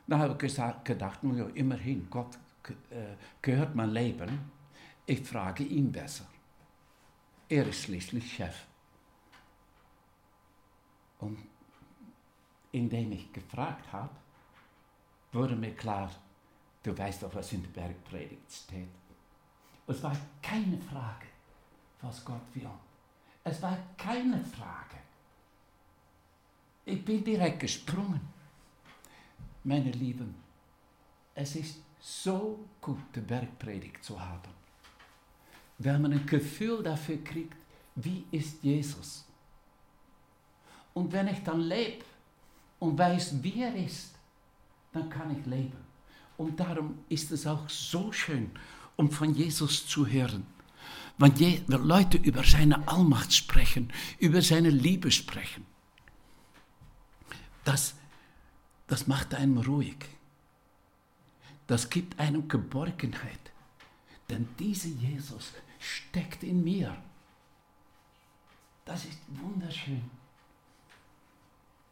Dann 0.06 0.20
habe 0.20 0.32
ich 0.32 0.38
gesagt, 0.38 0.86
gedacht, 0.86 1.18
ja, 1.22 1.44
immerhin, 1.48 2.08
Gott 2.08 2.38
äh, 2.88 3.14
gehört 3.42 3.74
mein 3.74 3.90
Leben. 3.90 4.50
Ich 5.04 5.20
frage 5.28 5.62
ihn 5.62 5.92
besser. 5.92 6.24
Er 7.50 7.66
ist 7.66 7.82
schließlich 7.82 8.36
Chef. 8.36 8.56
Und 11.18 11.38
indem 12.70 13.12
ich 13.12 13.30
gefragt 13.34 13.92
habe, 13.92 14.16
wurde 15.30 15.56
mir 15.56 15.74
klar, 15.74 16.10
du 16.82 16.96
weißt 16.96 17.22
doch, 17.22 17.34
was 17.34 17.52
in 17.52 17.62
der 17.62 17.70
Bergpredigt 17.70 18.50
steht. 18.50 18.88
Es 19.86 20.02
war 20.02 20.16
keine 20.40 20.78
Frage, 20.78 21.26
was 22.00 22.24
Gott 22.24 22.42
will. 22.54 22.68
Es 23.44 23.60
war 23.60 23.76
keine 23.96 24.44
Frage. 24.44 24.96
Ich 26.84 27.04
bin 27.04 27.22
direkt 27.24 27.60
gesprungen. 27.60 28.20
Meine 29.64 29.90
Lieben, 29.92 30.34
es 31.34 31.54
ist 31.56 31.76
so 32.00 32.58
gut, 32.80 32.98
die 33.14 33.20
Bergpredigt 33.20 34.02
zu 34.02 34.20
haben, 34.20 34.50
weil 35.78 35.98
man 35.98 36.12
ein 36.12 36.26
Gefühl 36.26 36.82
dafür 36.82 37.22
kriegt, 37.22 37.56
wie 37.94 38.24
ist 38.32 38.62
Jesus. 38.62 39.24
Und 40.94 41.12
wenn 41.12 41.28
ich 41.28 41.42
dann 41.42 41.60
lebe 41.60 42.04
und 42.80 42.98
weiß, 42.98 43.42
wie 43.42 43.62
er 43.62 43.74
ist, 43.76 44.14
dann 44.92 45.08
kann 45.08 45.38
ich 45.38 45.46
leben. 45.46 45.91
Und 46.42 46.58
darum 46.58 46.98
ist 47.08 47.30
es 47.30 47.46
auch 47.46 47.68
so 47.68 48.10
schön, 48.10 48.50
um 48.96 49.12
von 49.12 49.32
Jesus 49.32 49.86
zu 49.86 50.08
hören. 50.08 50.44
Wenn, 51.16 51.64
Leute 51.68 52.18
über 52.18 52.42
seine 52.42 52.88
Allmacht 52.88 53.32
sprechen, 53.32 53.92
über 54.18 54.42
seine 54.42 54.70
Liebe 54.70 55.12
sprechen, 55.12 55.64
das, 57.62 57.94
das 58.88 59.06
macht 59.06 59.34
einem 59.34 59.58
ruhig. 59.58 59.98
Das 61.68 61.88
gibt 61.88 62.18
einem 62.18 62.48
Geborgenheit. 62.48 63.52
Denn 64.28 64.48
dieser 64.58 64.88
Jesus 64.88 65.52
steckt 65.78 66.42
in 66.42 66.64
mir. 66.64 66.96
Das 68.84 69.04
ist 69.04 69.20
wunderschön 69.28 70.10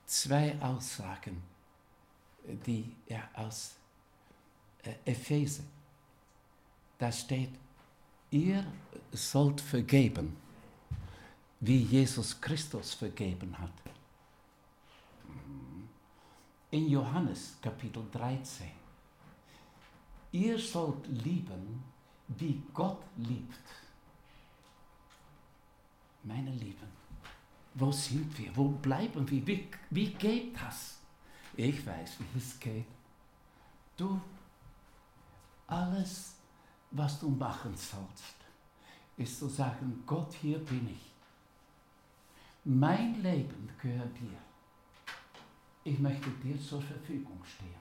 zwei 0.07 0.61
Aussagen, 0.61 1.41
die 2.67 2.97
er 3.07 3.29
aus 3.35 3.80
äh, 4.83 5.11
Epheser, 5.11 5.65
da 6.99 7.11
steht, 7.11 7.51
ihr 8.31 8.65
sollt 9.13 9.61
vergeben, 9.61 10.37
wie 11.61 11.83
Jesus 11.83 12.41
Christus 12.41 12.95
vergeben 12.95 13.57
hat. 13.59 13.73
In 16.71 16.89
Johannes 16.89 17.57
Kapitel 17.61 18.05
13, 18.13 18.69
ihr 20.33 20.59
sollt 20.59 21.07
lieben, 21.09 21.83
wie 22.29 22.63
Gott 22.73 23.03
liebt. 23.17 23.65
Meine 26.23 26.53
Lieben, 26.53 26.89
wo 27.75 27.91
sind 27.91 28.39
wir? 28.39 28.55
Wo 28.57 28.69
bleiben 28.69 29.29
wir? 29.29 29.47
Wie, 29.47 29.69
wie 29.91 30.11
geht 30.11 30.55
das? 30.55 30.99
Ich 31.57 31.85
weiß, 31.85 32.19
wie 32.33 32.39
es 32.39 32.61
geht. 32.61 32.87
Du, 33.97 34.21
alles, 35.71 36.35
was 36.91 37.21
du 37.21 37.31
machen 37.31 37.75
sollst, 37.77 38.35
ist 39.17 39.39
zu 39.39 39.49
sagen, 39.49 40.03
Gott, 40.07 40.33
hier 40.35 40.59
bin 40.59 40.89
ich. 40.89 41.13
Mein 42.65 43.23
Leben 43.23 43.71
gehört 43.81 44.19
dir. 44.19 44.39
Ich 45.85 45.99
möchte 45.99 46.31
dir 46.43 46.61
zur 46.61 46.83
Verfügung 46.83 47.41
stehen. 47.45 47.81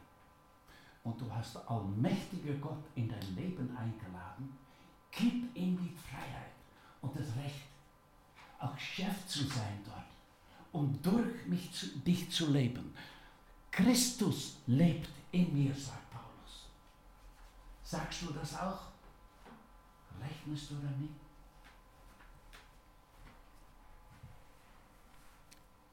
Und 1.04 1.20
du 1.20 1.26
hast 1.34 1.58
allmächtiger 1.70 2.54
Gott 2.56 2.84
in 2.96 3.10
dein 3.10 3.36
Leben 3.36 3.76
eingeladen. 3.76 4.58
Gib 5.12 5.56
ihm 5.56 5.78
die 5.78 5.96
Freiheit 5.96 6.52
und 7.02 7.16
das 7.16 7.36
Recht, 7.36 7.68
auch 8.60 8.78
Chef 8.78 9.26
zu 9.26 9.40
sein 9.46 9.80
dort 9.86 10.04
und 10.72 11.04
durch 11.06 11.48
mich 11.48 11.72
zu, 11.72 11.88
dich 12.00 12.30
zu 12.30 12.52
leben. 12.52 12.94
Christus 13.72 14.58
lebt 14.68 15.10
in 15.32 15.54
mir, 15.54 15.74
sagt. 15.74 16.09
Sagst 17.90 18.22
du 18.22 18.32
das 18.34 18.56
auch? 18.56 18.82
Rechnest 20.22 20.70
du 20.70 20.76
damit? 20.76 21.10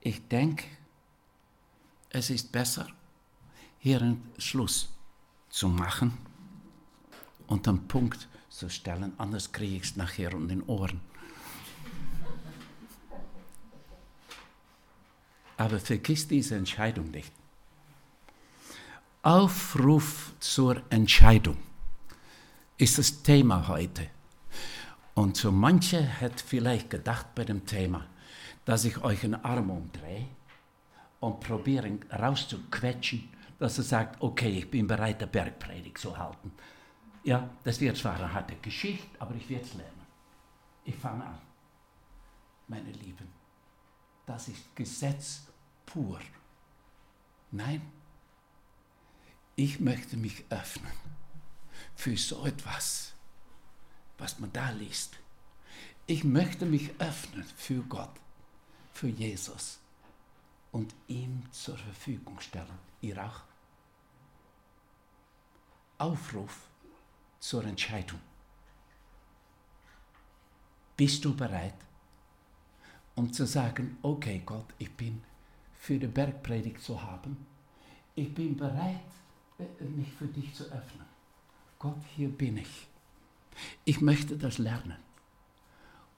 Ich 0.01 0.29
denke, 0.29 0.67
es 2.11 2.29
ist 2.29 2.53
besser, 2.53 2.87
hier 3.79 4.03
einen 4.03 4.31
Schluss 4.37 4.93
zu 5.49 5.69
machen 5.69 6.19
und 7.47 7.67
einen 7.67 7.89
Punkt 7.89 8.29
zu 8.51 8.69
stellen, 8.69 9.15
anders 9.19 9.51
kriege 9.51 9.77
ich 9.77 9.85
es 9.85 9.97
nachher 9.97 10.35
um 10.35 10.49
den 10.49 10.63
Ohren. 10.65 11.01
Aber 15.57 15.81
vergiss 15.81 16.29
diese 16.29 16.57
Entscheidung 16.57 17.11
nicht. 17.11 17.33
Aufruf 19.23 20.35
zur 20.41 20.83
Entscheidung 20.91 21.57
ist 22.79 22.99
das 22.99 23.23
Thema 23.23 23.69
heute. 23.69 24.09
Und 25.15 25.37
so 25.37 25.51
manche 25.51 26.21
hat 26.21 26.41
vielleicht 26.41 26.91
gedacht 26.91 27.35
bei 27.35 27.45
dem 27.45 27.65
Thema, 27.65 28.07
dass 28.65 28.85
ich 28.85 29.03
euch 29.03 29.25
einen 29.25 29.43
Arm 29.45 29.71
umdrehe 29.71 30.27
und 31.21 31.41
probiere 31.41 31.99
rauszuquetschen, 32.11 33.29
dass 33.59 33.79
er 33.79 33.85
sagt, 33.85 34.21
okay, 34.21 34.51
ich 34.59 34.71
bin 34.71 34.87
bereit, 34.87 35.21
der 35.23 35.27
Bergpredigt 35.27 35.97
zu 35.97 36.17
halten. 36.19 36.53
Ja, 37.25 37.49
das 37.65 37.81
wird 37.81 37.97
zwar 37.97 38.17
eine 38.17 38.33
harte 38.33 38.57
Geschichte, 38.57 39.09
aber 39.19 39.35
ich 39.35 39.49
werde 39.49 39.65
es 39.65 39.75
lernen. 39.75 40.07
Ich 40.85 40.95
fange 40.95 41.25
an. 41.25 41.39
Meine 42.69 42.91
Lieben, 42.91 43.29
das 44.27 44.49
ist 44.49 44.77
Gesetz 44.77 45.47
pur. 45.87 46.21
Nein, 47.53 47.81
ich 49.55 49.81
möchte 49.81 50.17
mich 50.17 50.45
öffnen 50.51 51.16
für 51.97 52.17
so 52.17 52.45
etwas, 52.47 53.13
was 54.19 54.39
man 54.39 54.53
da 54.53 54.71
liest. 54.71 55.19
Ich 56.07 56.23
möchte 56.23 56.67
mich 56.67 56.91
öffnen 57.01 57.45
für 57.57 57.83
Gott, 57.83 58.15
für 58.93 59.09
Jesus 59.09 59.79
und 60.71 60.95
ihm 61.09 61.43
zur 61.51 61.77
Verfügung 61.77 62.39
stellen. 62.41 62.79
Ihr 63.01 63.25
auch? 63.25 63.43
Aufruf 65.99 66.69
zur 67.41 67.65
Entscheidung. 67.65 68.21
Bist 70.97 71.25
du 71.25 71.35
bereit, 71.35 71.75
um 73.15 73.33
zu 73.33 73.47
sagen, 73.47 73.99
okay 74.03 74.43
Gott, 74.45 74.67
ich 74.79 74.93
bin 74.93 75.23
für 75.79 75.99
die 75.99 76.07
Bergpredigt 76.07 76.83
zu 76.83 77.03
haben. 77.03 77.47
Ich 78.15 78.33
bin 78.35 78.57
bereit, 78.57 79.01
mich 79.81 80.13
für 80.13 80.27
dich 80.27 80.55
zu 80.55 80.65
öffnen. 80.65 81.16
Gott, 81.79 82.03
hier 82.15 82.29
bin 82.29 82.57
ich. 82.59 82.89
Ich 83.85 84.01
möchte 84.01 84.37
das 84.37 84.59
lernen. 84.59 84.97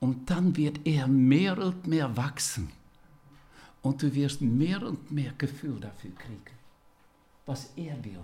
Und 0.00 0.30
dann 0.30 0.56
wird 0.56 0.86
er 0.86 1.08
mehr 1.08 1.58
und 1.58 1.86
mehr 1.86 2.16
wachsen. 2.16 2.70
Und 3.82 4.02
du 4.02 4.14
wirst 4.14 4.40
mehr 4.40 4.82
und 4.82 5.10
mehr 5.10 5.32
Gefühl 5.38 5.80
dafür 5.80 6.12
kriegen, 6.14 6.56
was 7.46 7.72
er 7.76 8.02
will 8.04 8.20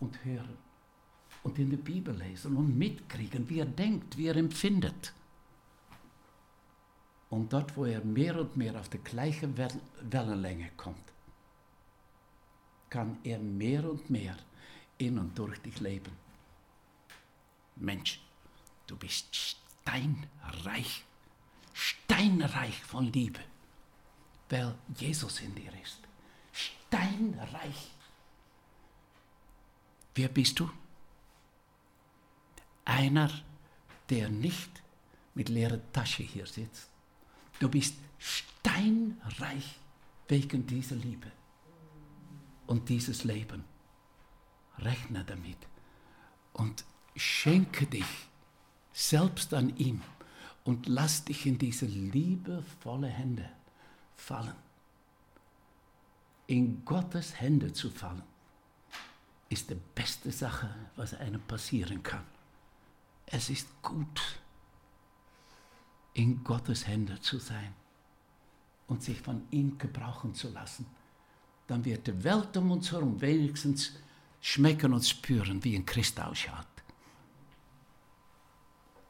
und 0.00 0.24
hören. 0.24 0.56
Und 1.42 1.58
in 1.58 1.70
der 1.70 1.76
Bibel 1.76 2.14
lesen 2.14 2.56
und 2.56 2.76
mitkriegen, 2.76 3.48
wie 3.48 3.60
er 3.60 3.66
denkt, 3.66 4.16
wie 4.16 4.26
er 4.28 4.36
empfindet. 4.36 5.12
Und 7.28 7.52
dort, 7.52 7.76
wo 7.76 7.84
er 7.84 8.02
mehr 8.04 8.38
und 8.40 8.56
mehr 8.56 8.78
auf 8.78 8.88
die 8.88 8.98
gleiche 8.98 9.48
Wellenlänge 9.56 10.70
kommt, 10.76 11.12
kann 12.88 13.18
er 13.24 13.38
mehr 13.38 13.90
und 13.90 14.08
mehr 14.08 14.36
in 14.98 15.18
und 15.18 15.38
durch 15.38 15.58
dich 15.60 15.80
leben. 15.80 16.12
Mensch, 17.76 18.20
du 18.86 18.96
bist 18.96 19.34
steinreich, 19.34 21.04
steinreich 21.72 22.82
von 22.84 23.12
Liebe, 23.12 23.40
weil 24.48 24.74
Jesus 24.96 25.40
in 25.40 25.54
dir 25.54 25.72
ist. 25.82 26.00
Steinreich. 26.52 27.90
Wer 30.14 30.28
bist 30.28 30.60
du? 30.60 30.70
Einer, 32.84 33.30
der 34.10 34.28
nicht 34.28 34.82
mit 35.34 35.48
leerer 35.48 35.80
Tasche 35.92 36.22
hier 36.22 36.46
sitzt. 36.46 36.88
Du 37.58 37.68
bist 37.68 37.96
steinreich 38.18 39.78
wegen 40.28 40.66
dieser 40.66 40.96
Liebe 40.96 41.30
und 42.66 42.88
dieses 42.88 43.24
Leben. 43.24 43.64
Rechne 44.78 45.24
damit 45.24 45.58
und 46.52 46.84
schenke 47.16 47.86
dich 47.86 48.28
selbst 48.92 49.52
an 49.54 49.76
ihm 49.76 50.02
und 50.64 50.86
lass 50.86 51.24
dich 51.24 51.46
in 51.46 51.58
diese 51.58 51.86
liebevolle 51.86 53.08
Hände 53.08 53.48
fallen. 54.16 54.54
In 56.46 56.84
Gottes 56.84 57.40
Hände 57.40 57.72
zu 57.72 57.90
fallen, 57.90 58.22
ist 59.48 59.70
die 59.70 59.76
beste 59.94 60.30
Sache, 60.30 60.74
was 60.96 61.14
einem 61.14 61.40
passieren 61.42 62.02
kann. 62.02 62.24
Es 63.26 63.50
ist 63.50 63.68
gut, 63.82 64.20
in 66.14 66.44
Gottes 66.44 66.86
Hände 66.86 67.20
zu 67.20 67.38
sein 67.38 67.74
und 68.86 69.02
sich 69.02 69.20
von 69.20 69.42
ihm 69.50 69.78
gebrauchen 69.78 70.34
zu 70.34 70.50
lassen. 70.50 70.86
Dann 71.66 71.84
wird 71.84 72.06
die 72.06 72.24
Welt 72.24 72.56
um 72.56 72.70
uns 72.70 72.92
herum 72.92 73.20
wenigstens 73.20 73.92
schmecken 74.40 74.92
und 74.92 75.04
spüren, 75.04 75.62
wie 75.64 75.74
ein 75.76 75.86
Christ 75.86 76.20
ausschaut. 76.20 76.73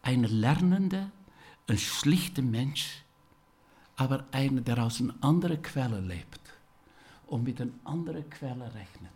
Ein 0.05 0.25
lernender, 0.25 1.11
ein 1.67 1.79
schlichter 1.79 2.43
Mensch, 2.43 3.03
aber 3.97 4.27
einer, 4.33 4.61
der 4.61 4.85
aus 4.85 5.01
einer 5.01 5.15
anderen 5.23 5.63
Quelle 5.63 5.99
lebt 5.99 6.41
und 7.27 7.45
mit 7.45 7.61
einer 7.61 7.73
anderen 7.85 8.29
Quelle 8.29 8.67
rechnet. 8.75 9.13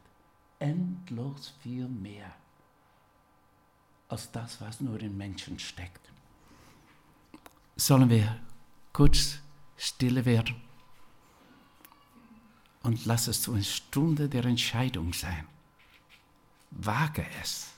Endlos 0.59 1.53
viel 1.63 1.87
mehr 1.87 2.35
als 4.09 4.31
das, 4.33 4.61
was 4.63 4.81
nur 4.81 4.99
in 5.01 5.15
Menschen 5.17 5.59
steckt. 5.59 6.11
Sollen 7.77 8.09
wir 8.09 8.41
kurz 8.93 9.41
stille 9.77 10.25
werden 10.25 10.57
und 12.83 13.05
lass 13.05 13.29
es 13.29 13.43
so 13.43 13.53
eine 13.53 13.63
Stunde 13.63 14.27
der 14.29 14.47
Entscheidung 14.47 15.13
sein. 15.13 15.47
Wage 16.71 17.27
es. 17.43 17.78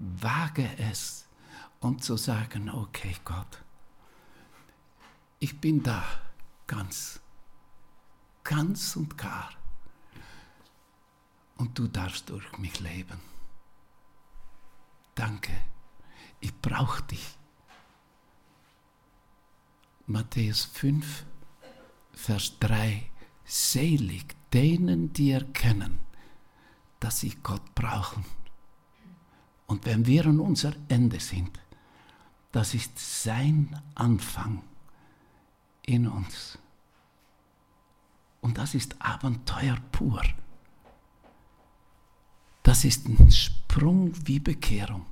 Wage 0.00 0.66
es, 0.78 1.26
um 1.80 2.00
zu 2.00 2.16
sagen, 2.16 2.70
okay 2.70 3.14
Gott, 3.22 3.62
ich 5.38 5.60
bin 5.60 5.82
da 5.82 6.02
ganz, 6.66 7.20
ganz 8.42 8.96
und 8.96 9.18
gar. 9.18 9.50
Und 11.56 11.78
du 11.78 11.86
darfst 11.86 12.30
durch 12.30 12.56
mich 12.56 12.80
leben. 12.80 13.20
Danke, 15.14 15.52
ich 16.40 16.54
brauche 16.62 17.02
dich. 17.02 17.36
Matthäus 20.06 20.64
5, 20.64 21.26
Vers 22.14 22.58
3. 22.60 23.10
Selig 23.44 24.34
denen, 24.52 25.12
die 25.12 25.32
erkennen, 25.32 26.00
dass 27.00 27.20
sie 27.20 27.36
Gott 27.42 27.74
brauchen. 27.74 28.24
Und 29.70 29.86
wenn 29.86 30.04
wir 30.04 30.26
an 30.26 30.40
unser 30.40 30.72
Ende 30.88 31.20
sind, 31.20 31.60
das 32.50 32.74
ist 32.74 33.22
sein 33.22 33.80
Anfang 33.94 34.64
in 35.86 36.08
uns. 36.08 36.58
Und 38.40 38.58
das 38.58 38.74
ist 38.74 39.00
Abenteuer 39.00 39.76
pur. 39.92 40.24
Das 42.64 42.84
ist 42.84 43.06
ein 43.06 43.30
Sprung 43.30 44.12
wie 44.26 44.40
Bekehrung. 44.40 45.06